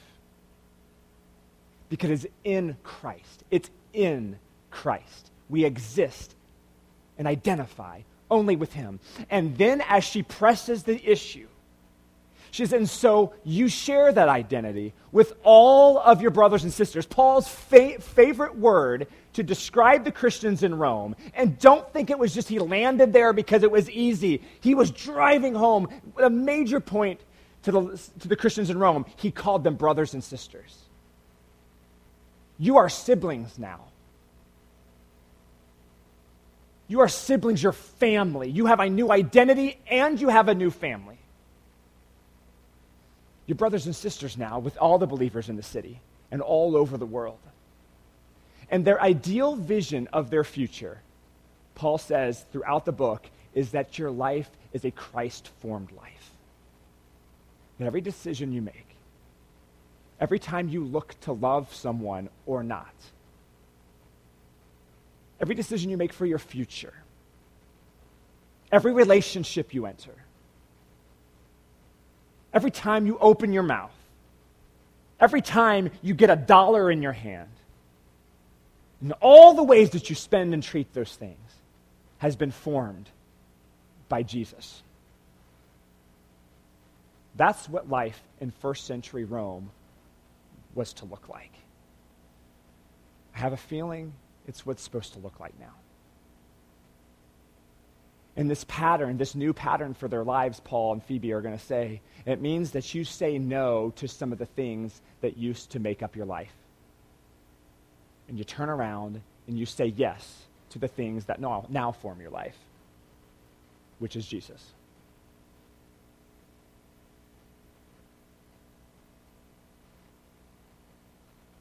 because 1.89 2.09
it's 2.09 2.25
in 2.43 2.75
Christ. 2.83 3.43
It's 3.51 3.69
in 3.93 4.37
Christ. 4.75 5.31
We 5.49 5.63
exist 5.63 6.35
and 7.17 7.27
identify 7.27 8.01
only 8.29 8.57
with 8.57 8.73
Him. 8.73 8.99
And 9.29 9.57
then 9.57 9.81
as 9.87 10.03
she 10.03 10.21
presses 10.21 10.83
the 10.83 11.01
issue, 11.09 11.47
she 12.51 12.63
says, 12.63 12.73
and 12.73 12.89
so 12.89 13.33
you 13.43 13.67
share 13.67 14.11
that 14.11 14.29
identity 14.29 14.93
with 15.11 15.33
all 15.43 15.97
of 15.97 16.21
your 16.21 16.31
brothers 16.31 16.63
and 16.63 16.73
sisters. 16.73 17.05
Paul's 17.05 17.47
fa- 17.47 17.99
favorite 17.99 18.57
word 18.57 19.07
to 19.33 19.43
describe 19.43 20.03
the 20.03 20.11
Christians 20.11 20.63
in 20.63 20.77
Rome. 20.77 21.15
And 21.33 21.59
don't 21.59 21.91
think 21.91 22.09
it 22.09 22.19
was 22.19 22.33
just 22.33 22.47
he 22.47 22.59
landed 22.59 23.13
there 23.13 23.33
because 23.33 23.63
it 23.63 23.71
was 23.71 23.89
easy. 23.89 24.41
He 24.61 24.75
was 24.75 24.91
driving 24.91 25.53
home 25.53 25.89
a 26.17 26.29
major 26.29 26.79
point 26.79 27.21
to 27.63 27.71
the, 27.71 28.01
to 28.19 28.27
the 28.27 28.35
Christians 28.35 28.69
in 28.69 28.77
Rome. 28.77 29.05
He 29.17 29.31
called 29.31 29.63
them 29.63 29.75
brothers 29.75 30.13
and 30.13 30.23
sisters. 30.23 30.77
You 32.57 32.77
are 32.77 32.89
siblings 32.89 33.59
now. 33.59 33.81
You 36.87 37.01
are 37.01 37.07
siblings, 37.07 37.63
you're 37.63 37.71
family. 37.71 38.49
You 38.49 38.67
have 38.67 38.79
a 38.79 38.89
new 38.89 39.11
identity 39.11 39.79
and 39.87 40.19
you 40.19 40.29
have 40.29 40.47
a 40.49 40.55
new 40.55 40.69
family. 40.69 41.17
Your 43.47 43.55
brothers 43.55 43.85
and 43.85 43.95
sisters 43.95 44.37
now 44.37 44.59
with 44.59 44.77
all 44.77 44.97
the 44.97 45.07
believers 45.07 45.49
in 45.49 45.55
the 45.55 45.63
city 45.63 45.99
and 46.31 46.41
all 46.41 46.75
over 46.75 46.97
the 46.97 47.05
world. 47.05 47.39
And 48.69 48.83
their 48.83 49.01
ideal 49.01 49.55
vision 49.55 50.07
of 50.11 50.29
their 50.29 50.43
future, 50.43 51.01
Paul 51.75 51.97
says 51.97 52.45
throughout 52.51 52.85
the 52.85 52.91
book, 52.91 53.27
is 53.53 53.71
that 53.71 53.97
your 53.97 54.11
life 54.11 54.49
is 54.73 54.85
a 54.85 54.91
Christ 54.91 55.49
formed 55.61 55.91
life. 55.91 56.31
That 57.79 57.85
every 57.85 58.01
decision 58.01 58.51
you 58.51 58.61
make, 58.61 58.95
every 60.19 60.39
time 60.39 60.69
you 60.69 60.83
look 60.83 61.19
to 61.21 61.31
love 61.31 61.73
someone 61.73 62.29
or 62.45 62.63
not, 62.63 62.93
every 65.39 65.55
decision 65.55 65.89
you 65.89 65.97
make 65.97 66.13
for 66.13 66.25
your 66.25 66.39
future, 66.39 66.93
every 68.71 68.93
relationship 68.93 69.73
you 69.73 69.85
enter, 69.85 70.15
every 72.53 72.71
time 72.71 73.05
you 73.05 73.17
open 73.19 73.53
your 73.53 73.63
mouth, 73.63 73.95
every 75.19 75.41
time 75.41 75.89
you 76.01 76.13
get 76.13 76.29
a 76.29 76.35
dollar 76.35 76.89
in 76.89 77.01
your 77.01 77.13
hand, 77.13 77.49
and 79.01 79.13
all 79.21 79.53
the 79.53 79.63
ways 79.63 79.91
that 79.91 80.09
you 80.09 80.15
spend 80.15 80.53
and 80.53 80.63
treat 80.63 80.93
those 80.93 81.15
things 81.15 81.37
has 82.17 82.35
been 82.35 82.51
formed 82.51 83.09
by 84.09 84.23
Jesus. 84.23 84.81
That's 87.35 87.67
what 87.67 87.89
life 87.89 88.19
in 88.39 88.51
first 88.51 88.85
century 88.85 89.25
Rome 89.25 89.69
was 90.73 90.93
to 90.93 91.05
look 91.05 91.27
like. 91.27 91.51
I 93.35 93.39
have 93.39 93.53
a 93.53 93.57
feeling 93.57 94.13
it's 94.47 94.65
what's 94.65 94.83
supposed 94.83 95.13
to 95.13 95.19
look 95.19 95.39
like 95.39 95.59
now. 95.59 95.73
And 98.37 98.49
this 98.49 98.65
pattern, 98.67 99.17
this 99.17 99.33
new 99.33 99.53
pattern 99.53 99.93
for 99.93 100.09
their 100.09 100.23
lives, 100.23 100.59
Paul 100.59 100.93
and 100.93 101.03
Phoebe 101.03 101.31
are 101.31 101.41
going 101.41 101.57
to 101.57 101.63
say, 101.63 102.01
it 102.25 102.41
means 102.41 102.71
that 102.71 102.93
you 102.93 103.05
say 103.05 103.37
no 103.37 103.93
to 103.95 104.07
some 104.07 104.33
of 104.33 104.37
the 104.37 104.45
things 104.45 105.01
that 105.21 105.37
used 105.37 105.71
to 105.71 105.79
make 105.79 106.03
up 106.03 106.15
your 106.15 106.25
life. 106.25 106.51
And 108.27 108.37
you 108.37 108.43
turn 108.43 108.69
around 108.69 109.21
and 109.47 109.57
you 109.57 109.65
say 109.65 109.85
yes 109.85 110.43
to 110.71 110.79
the 110.79 110.87
things 110.87 111.25
that 111.25 111.39
now, 111.39 111.65
now 111.69 111.93
form 111.93 112.19
your 112.19 112.31
life, 112.31 112.57
which 113.99 114.17
is 114.17 114.27
Jesus. 114.27 114.61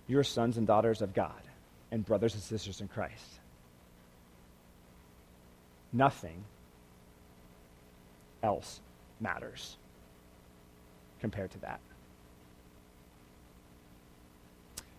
You 0.09 0.19
are 0.19 0.25
sons 0.25 0.57
and 0.57 0.67
daughters 0.67 1.03
of 1.03 1.15
God 1.15 1.41
and 1.95 2.05
brothers 2.05 2.35
and 2.35 2.43
sisters 2.43 2.81
in 2.81 2.89
Christ. 2.89 3.39
Nothing 5.93 6.43
else 8.43 8.81
matters 9.21 9.77
compared 11.21 11.53
to 11.53 11.61
that. 11.61 11.79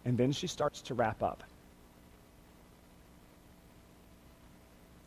And 0.06 0.18
then 0.18 0.32
she 0.32 0.48
starts 0.48 0.80
to 0.84 0.94
wrap 0.94 1.22
up. 1.22 1.44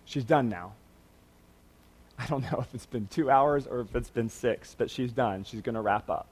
She's 0.05 0.25
done 0.25 0.51
now. 0.51 0.75
I 2.19 2.27
don't 2.27 2.43
know 2.53 2.59
if 2.61 2.75
it's 2.75 2.85
been 2.85 3.07
two 3.07 3.31
hours 3.31 3.67
or 3.67 3.81
if 3.81 3.97
it's 3.97 4.11
been 4.11 4.29
six, 4.29 4.75
but 4.77 4.91
she's 4.91 5.13
done. 5.13 5.45
She's 5.45 5.63
going 5.63 5.75
to 5.75 5.81
wrap 5.81 6.11
up. 6.11 6.27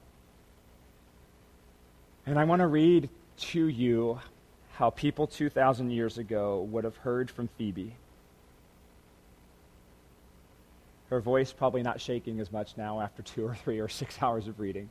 And 2.27 2.37
I 2.37 2.43
want 2.43 2.59
to 2.59 2.67
read 2.67 3.09
to 3.37 3.67
you 3.67 4.19
how 4.77 4.91
people 4.91 5.25
2,000 5.25 5.89
years 5.89 6.19
ago 6.19 6.61
would 6.69 6.83
have 6.83 6.95
heard 6.97 7.31
from 7.31 7.49
Phoebe. 7.57 7.95
Her 11.09 11.19
voice 11.19 11.51
probably 11.51 11.81
not 11.81 11.99
shaking 11.99 12.39
as 12.39 12.51
much 12.51 12.77
now 12.77 13.01
after 13.01 13.23
two 13.23 13.43
or 13.43 13.55
three 13.55 13.79
or 13.79 13.87
six 13.89 14.21
hours 14.21 14.47
of 14.47 14.59
reading, 14.59 14.87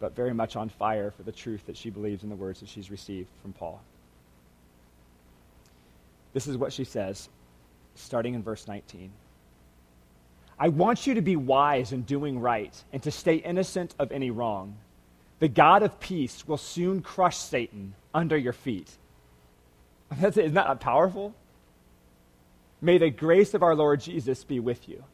but 0.00 0.14
very 0.14 0.34
much 0.34 0.54
on 0.54 0.68
fire 0.68 1.10
for 1.10 1.22
the 1.22 1.32
truth 1.32 1.64
that 1.64 1.78
she 1.78 1.88
believes 1.88 2.22
in 2.22 2.28
the 2.28 2.36
words 2.36 2.60
that 2.60 2.68
she's 2.68 2.90
received 2.90 3.30
from 3.40 3.54
Paul. 3.54 3.80
This 6.34 6.46
is 6.46 6.58
what 6.58 6.74
she 6.74 6.84
says, 6.84 7.30
starting 7.94 8.34
in 8.34 8.42
verse 8.42 8.68
19. 8.68 9.10
I 10.60 10.68
want 10.68 11.06
you 11.06 11.14
to 11.14 11.22
be 11.22 11.36
wise 11.36 11.92
in 11.92 12.02
doing 12.02 12.38
right 12.38 12.74
and 12.92 13.02
to 13.04 13.10
stay 13.10 13.36
innocent 13.36 13.94
of 13.98 14.12
any 14.12 14.30
wrong. 14.30 14.76
The 15.38 15.48
God 15.48 15.82
of 15.82 16.00
peace 16.00 16.46
will 16.46 16.56
soon 16.56 17.00
crush 17.00 17.36
Satan 17.36 17.94
under 18.12 18.36
your 18.36 18.52
feet. 18.52 18.90
That's 20.20 20.36
it. 20.36 20.46
Isn't 20.46 20.54
that 20.54 20.80
powerful? 20.80 21.34
May 22.80 22.98
the 22.98 23.10
grace 23.10 23.54
of 23.54 23.62
our 23.62 23.74
Lord 23.74 24.00
Jesus 24.00 24.44
be 24.44 24.60
with 24.60 24.88
you. 24.88 25.04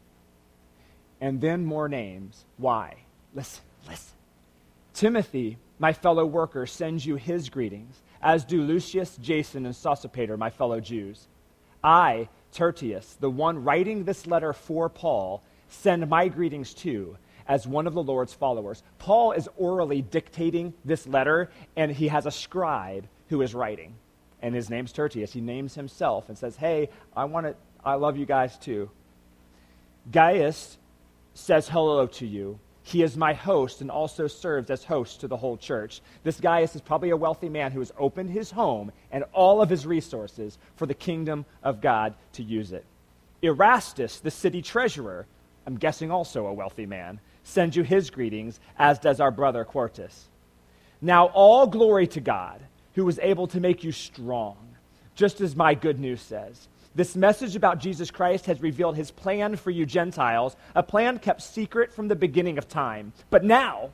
And 1.20 1.40
then 1.40 1.64
more 1.64 1.88
names. 1.88 2.44
Why? 2.56 2.96
Listen, 3.34 3.62
listen. 3.88 4.12
Timothy, 4.92 5.58
my 5.78 5.92
fellow 5.92 6.24
worker, 6.24 6.66
sends 6.66 7.04
you 7.04 7.16
his 7.16 7.48
greetings, 7.48 8.00
as 8.22 8.44
do 8.44 8.62
Lucius, 8.62 9.16
Jason, 9.20 9.66
and 9.66 9.74
Sosipater, 9.74 10.38
my 10.38 10.50
fellow 10.50 10.80
Jews. 10.80 11.26
I, 11.82 12.28
Tertius, 12.52 13.16
the 13.20 13.30
one 13.30 13.64
writing 13.64 14.04
this 14.04 14.26
letter 14.26 14.52
for 14.52 14.88
Paul, 14.88 15.42
send 15.68 16.08
my 16.08 16.28
greetings 16.28 16.72
too 16.72 17.16
as 17.46 17.66
one 17.66 17.86
of 17.86 17.94
the 17.94 18.02
Lord's 18.02 18.32
followers. 18.32 18.82
Paul 18.98 19.32
is 19.32 19.48
orally 19.56 20.02
dictating 20.02 20.74
this 20.84 21.06
letter, 21.06 21.50
and 21.76 21.92
he 21.92 22.08
has 22.08 22.26
a 22.26 22.30
scribe 22.30 23.06
who 23.28 23.42
is 23.42 23.54
writing. 23.54 23.94
and 24.42 24.54
his 24.54 24.68
name's 24.68 24.92
Tertius. 24.92 25.32
He 25.32 25.40
names 25.40 25.74
himself 25.74 26.28
and 26.28 26.36
says, 26.36 26.56
Hey, 26.56 26.90
I 27.16 27.24
want 27.24 27.46
to, 27.46 27.54
I 27.82 27.94
love 27.94 28.18
you 28.18 28.26
guys 28.26 28.58
too. 28.58 28.90
Gaius 30.12 30.76
says 31.32 31.66
hello 31.68 32.06
to 32.06 32.26
you. 32.26 32.58
He 32.82 33.02
is 33.02 33.16
my 33.16 33.32
host 33.32 33.80
and 33.80 33.90
also 33.90 34.26
serves 34.26 34.68
as 34.68 34.84
host 34.84 35.20
to 35.20 35.28
the 35.28 35.36
whole 35.38 35.56
church. 35.56 36.02
This 36.22 36.38
Gaius 36.38 36.74
is 36.74 36.82
probably 36.82 37.08
a 37.08 37.16
wealthy 37.16 37.48
man 37.48 37.72
who 37.72 37.78
has 37.78 37.90
opened 37.98 38.28
his 38.28 38.50
home 38.50 38.92
and 39.10 39.24
all 39.32 39.62
of 39.62 39.70
his 39.70 39.86
resources 39.86 40.58
for 40.76 40.84
the 40.84 40.92
kingdom 40.92 41.46
of 41.62 41.80
God 41.80 42.12
to 42.34 42.42
use 42.42 42.72
it. 42.72 42.84
Erastus, 43.40 44.20
the 44.20 44.30
city 44.30 44.60
treasurer, 44.60 45.26
I'm 45.66 45.78
guessing 45.78 46.10
also 46.10 46.46
a 46.46 46.52
wealthy 46.52 46.84
man, 46.84 47.18
sends 47.44 47.76
you 47.76 47.82
his 47.82 48.10
greetings, 48.10 48.58
as 48.78 48.98
does 48.98 49.20
our 49.20 49.30
brother 49.30 49.64
Quartus. 49.64 50.26
Now, 51.00 51.26
all 51.26 51.66
glory 51.66 52.06
to 52.08 52.20
God, 52.20 52.60
who 52.94 53.04
was 53.04 53.18
able 53.20 53.46
to 53.48 53.60
make 53.60 53.84
you 53.84 53.92
strong, 53.92 54.56
just 55.14 55.40
as 55.40 55.54
my 55.54 55.74
good 55.74 56.00
news 56.00 56.20
says. 56.20 56.68
This 56.94 57.16
message 57.16 57.56
about 57.56 57.80
Jesus 57.80 58.10
Christ 58.10 58.46
has 58.46 58.62
revealed 58.62 58.96
his 58.96 59.10
plan 59.10 59.56
for 59.56 59.70
you 59.70 59.84
Gentiles, 59.84 60.56
a 60.74 60.82
plan 60.82 61.18
kept 61.18 61.42
secret 61.42 61.92
from 61.92 62.08
the 62.08 62.16
beginning 62.16 62.56
of 62.56 62.68
time. 62.68 63.12
But 63.30 63.44
now, 63.44 63.90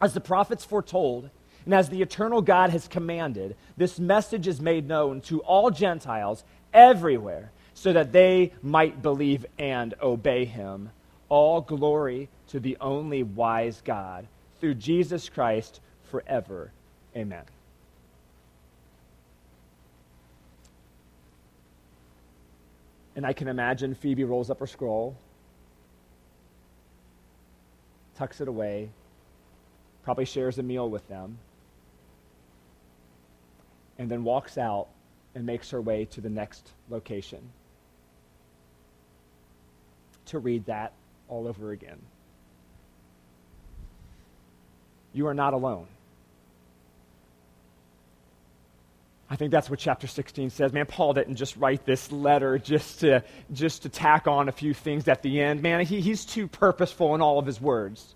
as 0.00 0.14
the 0.14 0.20
prophets 0.20 0.64
foretold, 0.64 1.30
and 1.64 1.74
as 1.74 1.88
the 1.88 2.02
eternal 2.02 2.42
God 2.42 2.70
has 2.70 2.86
commanded, 2.86 3.56
this 3.76 3.98
message 3.98 4.46
is 4.46 4.60
made 4.60 4.86
known 4.86 5.20
to 5.22 5.40
all 5.40 5.70
Gentiles 5.70 6.44
everywhere 6.72 7.50
so 7.74 7.92
that 7.92 8.12
they 8.12 8.52
might 8.62 9.02
believe 9.02 9.44
and 9.58 9.94
obey 10.00 10.44
him. 10.44 10.90
All 11.28 11.60
glory 11.60 12.28
to 12.48 12.60
the 12.60 12.76
only 12.80 13.22
wise 13.22 13.82
God 13.84 14.26
through 14.60 14.74
Jesus 14.74 15.28
Christ 15.28 15.80
forever. 16.04 16.70
Amen. 17.16 17.44
And 23.16 23.24
I 23.24 23.32
can 23.32 23.48
imagine 23.48 23.94
Phoebe 23.94 24.24
rolls 24.24 24.50
up 24.50 24.60
her 24.60 24.66
scroll, 24.66 25.16
tucks 28.14 28.40
it 28.40 28.48
away, 28.48 28.90
probably 30.04 30.26
shares 30.26 30.58
a 30.58 30.62
meal 30.62 30.88
with 30.88 31.08
them, 31.08 31.38
and 33.98 34.10
then 34.10 34.22
walks 34.22 34.58
out 34.58 34.88
and 35.34 35.46
makes 35.46 35.70
her 35.70 35.80
way 35.80 36.04
to 36.04 36.20
the 36.20 36.28
next 36.28 36.70
location 36.90 37.40
to 40.26 40.38
read 40.38 40.66
that 40.66 40.92
all 41.28 41.48
over 41.48 41.72
again. 41.72 41.98
You 45.12 45.26
are 45.28 45.34
not 45.34 45.54
alone. 45.54 45.86
I 49.28 49.36
think 49.36 49.50
that's 49.50 49.68
what 49.68 49.78
chapter 49.78 50.06
16 50.06 50.50
says. 50.50 50.72
Man, 50.72 50.86
Paul 50.86 51.14
didn't 51.14 51.36
just 51.36 51.56
write 51.56 51.84
this 51.84 52.12
letter 52.12 52.58
just 52.58 53.00
to, 53.00 53.24
just 53.52 53.82
to 53.82 53.88
tack 53.88 54.28
on 54.28 54.48
a 54.48 54.52
few 54.52 54.72
things 54.72 55.08
at 55.08 55.22
the 55.22 55.40
end. 55.40 55.62
Man, 55.62 55.84
he, 55.84 56.00
he's 56.00 56.24
too 56.24 56.46
purposeful 56.46 57.14
in 57.14 57.20
all 57.20 57.38
of 57.38 57.46
his 57.46 57.60
words. 57.60 58.14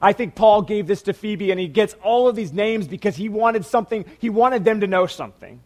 I 0.00 0.14
think 0.14 0.34
Paul 0.34 0.62
gave 0.62 0.86
this 0.86 1.02
to 1.02 1.12
Phoebe 1.12 1.50
and 1.50 1.60
he 1.60 1.68
gets 1.68 1.94
all 2.02 2.26
of 2.26 2.36
these 2.36 2.54
names 2.54 2.88
because 2.88 3.16
he 3.16 3.28
wanted 3.28 3.66
something, 3.66 4.06
he 4.18 4.30
wanted 4.30 4.64
them 4.64 4.80
to 4.80 4.86
know 4.86 5.06
something. 5.06 5.60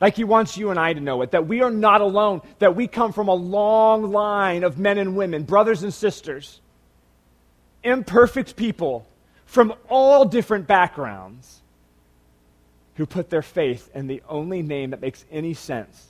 Like 0.00 0.16
he 0.16 0.24
wants 0.24 0.56
you 0.56 0.70
and 0.70 0.80
I 0.80 0.94
to 0.94 1.00
know 1.00 1.20
it, 1.22 1.32
that 1.32 1.46
we 1.46 1.60
are 1.60 1.70
not 1.70 2.00
alone, 2.00 2.40
that 2.58 2.74
we 2.74 2.86
come 2.86 3.12
from 3.12 3.28
a 3.28 3.34
long 3.34 4.10
line 4.10 4.64
of 4.64 4.78
men 4.78 4.96
and 4.96 5.14
women, 5.14 5.42
brothers 5.44 5.82
and 5.82 5.92
sisters, 5.92 6.60
imperfect 7.84 8.56
people 8.56 9.06
from 9.44 9.74
all 9.88 10.24
different 10.24 10.66
backgrounds 10.66 11.60
who 12.94 13.04
put 13.04 13.28
their 13.28 13.42
faith 13.42 13.90
in 13.94 14.06
the 14.06 14.22
only 14.28 14.62
name 14.62 14.90
that 14.90 15.00
makes 15.00 15.24
any 15.30 15.52
sense, 15.52 16.06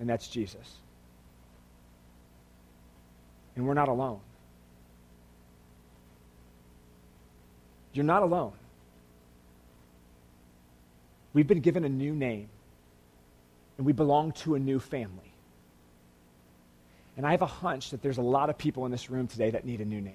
and 0.00 0.08
that's 0.08 0.28
Jesus. 0.28 0.76
And 3.56 3.66
we're 3.66 3.74
not 3.74 3.88
alone. 3.88 4.20
You're 7.92 8.04
not 8.04 8.22
alone. 8.22 8.52
We've 11.34 11.46
been 11.46 11.60
given 11.60 11.84
a 11.84 11.88
new 11.88 12.14
name 12.14 12.48
and 13.78 13.86
we 13.86 13.92
belong 13.92 14.32
to 14.32 14.56
a 14.56 14.58
new 14.58 14.80
family. 14.80 15.32
And 17.16 17.26
I 17.26 17.30
have 17.30 17.42
a 17.42 17.46
hunch 17.46 17.90
that 17.90 18.02
there's 18.02 18.18
a 18.18 18.22
lot 18.22 18.50
of 18.50 18.58
people 18.58 18.84
in 18.84 18.92
this 18.92 19.08
room 19.08 19.26
today 19.26 19.50
that 19.50 19.64
need 19.64 19.80
a 19.80 19.84
new 19.84 20.00
name, 20.00 20.14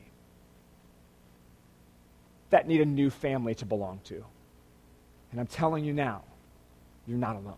that 2.49 2.67
need 2.67 2.81
a 2.81 2.85
new 2.85 3.09
family 3.09 3.55
to 3.55 3.65
belong 3.65 3.99
to. 4.05 4.23
And 5.31 5.39
I'm 5.39 5.47
telling 5.47 5.83
you 5.83 5.93
now, 5.93 6.23
you're 7.07 7.17
not 7.17 7.35
alone. 7.35 7.57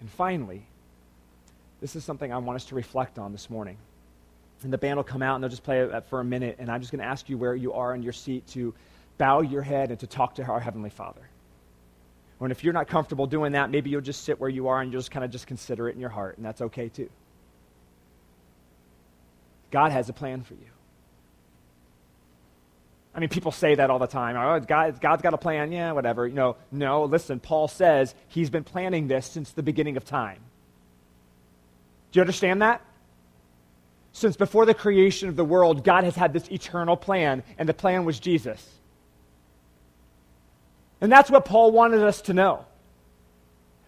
And 0.00 0.10
finally, 0.10 0.62
this 1.80 1.96
is 1.96 2.04
something 2.04 2.32
I 2.32 2.38
want 2.38 2.56
us 2.56 2.66
to 2.66 2.74
reflect 2.74 3.18
on 3.18 3.32
this 3.32 3.50
morning. 3.50 3.76
And 4.62 4.72
the 4.72 4.78
band 4.78 4.96
will 4.96 5.04
come 5.04 5.22
out 5.22 5.34
and 5.34 5.44
they'll 5.44 5.50
just 5.50 5.64
play 5.64 5.80
it 5.80 5.92
uh, 5.92 6.00
for 6.00 6.20
a 6.20 6.24
minute. 6.24 6.56
And 6.58 6.70
I'm 6.70 6.80
just 6.80 6.90
going 6.90 7.00
to 7.00 7.06
ask 7.06 7.28
you 7.28 7.36
where 7.36 7.54
you 7.54 7.74
are 7.74 7.94
in 7.94 8.02
your 8.02 8.14
seat 8.14 8.46
to 8.48 8.72
bow 9.18 9.42
your 9.42 9.60
head 9.60 9.90
and 9.90 10.00
to 10.00 10.06
talk 10.06 10.36
to 10.36 10.44
our 10.44 10.60
Heavenly 10.60 10.88
Father. 10.88 11.20
And 12.44 12.52
if 12.52 12.62
you're 12.64 12.72
not 12.72 12.88
comfortable 12.88 13.26
doing 13.26 13.52
that, 13.52 13.70
maybe 13.70 13.90
you'll 13.90 14.00
just 14.00 14.24
sit 14.24 14.40
where 14.40 14.50
you 14.50 14.68
are 14.68 14.80
and 14.80 14.92
you'll 14.92 15.00
just 15.00 15.10
kind 15.10 15.24
of 15.24 15.30
just 15.30 15.46
consider 15.46 15.88
it 15.88 15.94
in 15.94 16.00
your 16.00 16.10
heart, 16.10 16.36
and 16.36 16.44
that's 16.44 16.60
okay 16.60 16.88
too. 16.88 17.10
God 19.70 19.92
has 19.92 20.08
a 20.08 20.12
plan 20.12 20.42
for 20.42 20.54
you. 20.54 20.60
I 23.14 23.20
mean, 23.20 23.28
people 23.28 23.52
say 23.52 23.76
that 23.76 23.90
all 23.90 23.98
the 23.98 24.08
time. 24.08 24.36
Oh, 24.36 24.58
God, 24.58 25.00
God's 25.00 25.22
got 25.22 25.34
a 25.34 25.38
plan. 25.38 25.70
Yeah, 25.70 25.92
whatever. 25.92 26.26
You 26.26 26.34
know, 26.34 26.56
no, 26.72 27.04
listen, 27.04 27.38
Paul 27.38 27.68
says 27.68 28.14
he's 28.28 28.50
been 28.50 28.64
planning 28.64 29.06
this 29.06 29.26
since 29.26 29.52
the 29.52 29.62
beginning 29.62 29.96
of 29.96 30.04
time. 30.04 30.38
Do 32.10 32.18
you 32.18 32.22
understand 32.22 32.62
that? 32.62 32.82
Since 34.12 34.36
before 34.36 34.66
the 34.66 34.74
creation 34.74 35.28
of 35.28 35.36
the 35.36 35.44
world, 35.44 35.84
God 35.84 36.04
has 36.04 36.16
had 36.16 36.32
this 36.32 36.48
eternal 36.50 36.96
plan, 36.96 37.42
and 37.58 37.68
the 37.68 37.74
plan 37.74 38.04
was 38.04 38.18
Jesus. 38.18 38.64
And 41.04 41.12
that's 41.12 41.30
what 41.30 41.44
Paul 41.44 41.70
wanted 41.70 42.02
us 42.02 42.22
to 42.22 42.32
know. 42.32 42.64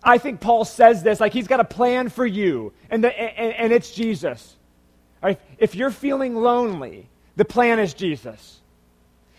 I 0.02 0.18
think 0.18 0.38
Paul 0.38 0.66
says 0.66 1.02
this 1.02 1.18
like 1.18 1.32
he's 1.32 1.48
got 1.48 1.60
a 1.60 1.64
plan 1.64 2.10
for 2.10 2.26
you, 2.26 2.74
and, 2.90 3.02
the, 3.02 3.08
and, 3.08 3.54
and 3.54 3.72
it's 3.72 3.90
Jesus. 3.90 4.54
Right? 5.22 5.40
If 5.56 5.74
you're 5.74 5.90
feeling 5.90 6.34
lonely, 6.34 7.08
the 7.34 7.46
plan 7.46 7.78
is 7.78 7.94
Jesus. 7.94 8.60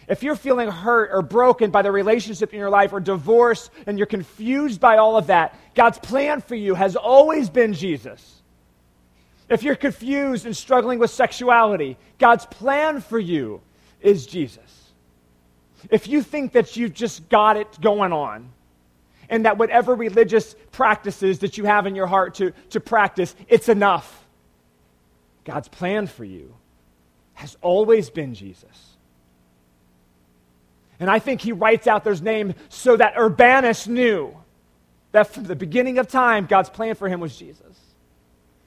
If 0.08 0.24
you're 0.24 0.36
feeling 0.36 0.72
hurt 0.72 1.12
or 1.14 1.22
broken 1.22 1.70
by 1.70 1.84
the 1.84 1.92
relationship 1.92 2.52
in 2.52 2.58
your 2.58 2.72
life 2.72 2.94
or 2.94 3.00
divorce 3.00 3.70
and 3.86 4.00
you're 4.00 4.08
confused 4.08 4.82
by 4.82 4.98
all 4.98 5.16
of 5.16 5.28
that, 5.28 5.56
God's 5.76 6.00
plan 6.00 6.42
for 6.42 6.56
you 6.56 6.74
has 6.74 6.96
always 6.96 7.48
been 7.48 7.74
Jesus. 7.76 8.42
If 9.50 9.62
you're 9.62 9.76
confused 9.76 10.48
and 10.48 10.58
struggling 10.58 10.98
with 10.98 11.12
sexuality, 11.12 11.96
God's 12.18 12.48
plan 12.48 13.02
for 13.02 13.20
you 13.20 13.62
is 14.02 14.26
Jesus 14.26 14.77
if 15.90 16.08
you 16.08 16.22
think 16.22 16.54
that 16.54 16.76
you've 16.76 16.94
just 16.94 17.30
got 17.30 17.58
it 17.58 17.80
going 17.82 18.14
on, 18.14 18.50
and 19.30 19.46
that 19.46 19.58
whatever 19.58 19.94
religious 19.96 20.56
practices 20.72 21.40
that 21.40 21.58
you 21.58 21.66
have 21.66 21.86
in 21.86 21.96
your 21.96 22.08
heart 22.08 22.36
to, 22.36 22.52
to 22.70 22.80
practice, 22.80 23.36
it's 23.48 23.70
enough. 23.70 24.26
God's 25.44 25.68
plan 25.68 26.08
for 26.08 26.24
you 26.24 26.56
has 27.34 27.58
always 27.62 28.10
been 28.10 28.34
Jesus. 28.34 28.96
And 31.00 31.10
I 31.10 31.20
think 31.20 31.42
he 31.42 31.52
writes 31.52 31.88
out 31.88 32.04
those 32.04 32.22
names 32.22 32.56
so 32.70 32.98
that 32.98 33.14
Urbanus 33.18 33.88
knew 33.88 34.36
that 35.12 35.34
from 35.34 35.44
the 35.44 35.56
beginning 35.56 36.00
of 36.00 36.08
time, 36.08 36.46
God's 36.46 36.70
plan 36.70 36.96
for 36.96 37.08
him 37.08 37.20
was 37.20 37.38
Jesus. 37.38 37.62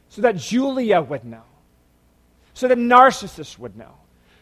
So 0.08 0.22
that 0.22 0.36
Julia 0.36 1.00
would 1.00 1.24
know. 1.24 1.42
So 2.54 2.68
that 2.68 2.78
Narcissus 2.78 3.58
would 3.58 3.76
know. 3.76 3.94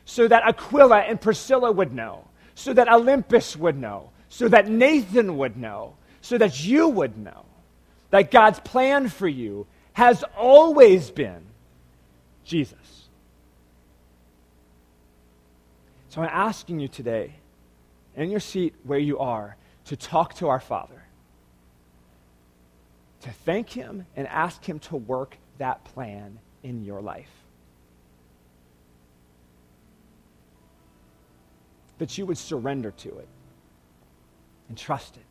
So 0.04 0.28
that 0.28 0.42
Aquila 0.46 0.98
and 1.00 1.20
Priscilla 1.20 1.70
would 1.70 1.92
know 1.92 2.27
so 2.58 2.72
that 2.72 2.88
Olympas 2.88 3.54
would 3.54 3.78
know, 3.78 4.10
so 4.28 4.48
that 4.48 4.68
Nathan 4.68 5.36
would 5.36 5.56
know, 5.56 5.94
so 6.20 6.36
that 6.38 6.64
you 6.64 6.88
would 6.88 7.16
know 7.16 7.44
that 8.10 8.32
God's 8.32 8.58
plan 8.58 9.08
for 9.08 9.28
you 9.28 9.68
has 9.92 10.24
always 10.36 11.08
been 11.08 11.40
Jesus. 12.44 13.08
So 16.08 16.20
I'm 16.20 16.30
asking 16.32 16.80
you 16.80 16.88
today, 16.88 17.34
in 18.16 18.28
your 18.28 18.40
seat 18.40 18.74
where 18.82 18.98
you 18.98 19.20
are, 19.20 19.56
to 19.84 19.96
talk 19.96 20.34
to 20.34 20.48
our 20.48 20.58
Father, 20.58 21.04
to 23.20 23.30
thank 23.30 23.70
Him 23.70 24.04
and 24.16 24.26
ask 24.26 24.64
Him 24.64 24.80
to 24.80 24.96
work 24.96 25.36
that 25.58 25.84
plan 25.84 26.40
in 26.64 26.84
your 26.84 27.02
life. 27.02 27.37
That 31.98 32.16
you 32.16 32.26
would 32.26 32.38
surrender 32.38 32.90
to 32.92 33.18
it 33.18 33.28
and 34.68 34.78
trust 34.78 35.16
it 35.16 35.22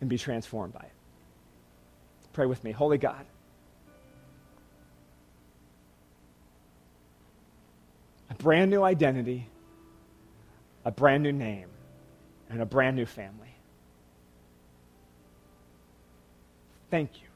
and 0.00 0.08
be 0.08 0.18
transformed 0.18 0.72
by 0.72 0.80
it. 0.80 0.92
Pray 2.32 2.46
with 2.46 2.62
me. 2.62 2.70
Holy 2.70 2.98
God, 2.98 3.24
a 8.30 8.34
brand 8.34 8.70
new 8.70 8.82
identity, 8.82 9.48
a 10.84 10.90
brand 10.90 11.22
new 11.22 11.32
name 11.32 11.68
and 12.48 12.62
a 12.62 12.66
brand 12.66 12.96
new 12.96 13.06
family. 13.06 13.54
Thank 16.90 17.20
you. 17.20 17.28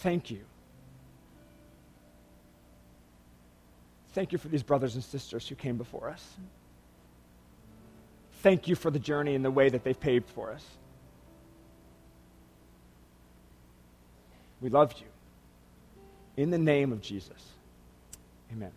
Thank 0.00 0.30
you. 0.30 0.40
Thank 4.14 4.30
you 4.30 4.38
for 4.38 4.46
these 4.46 4.62
brothers 4.62 4.94
and 4.94 5.02
sisters 5.02 5.48
who 5.48 5.56
came 5.56 5.76
before 5.76 6.08
us. 6.08 6.24
Thank 8.42 8.68
you 8.68 8.76
for 8.76 8.90
the 8.90 9.00
journey 9.00 9.34
and 9.34 9.44
the 9.44 9.50
way 9.50 9.68
that 9.68 9.82
they've 9.82 9.98
paved 9.98 10.30
for 10.30 10.52
us. 10.52 10.64
We 14.60 14.70
love 14.70 14.94
you. 15.00 15.06
In 16.36 16.50
the 16.50 16.58
name 16.58 16.92
of 16.92 17.00
Jesus, 17.00 17.42
amen. 18.52 18.70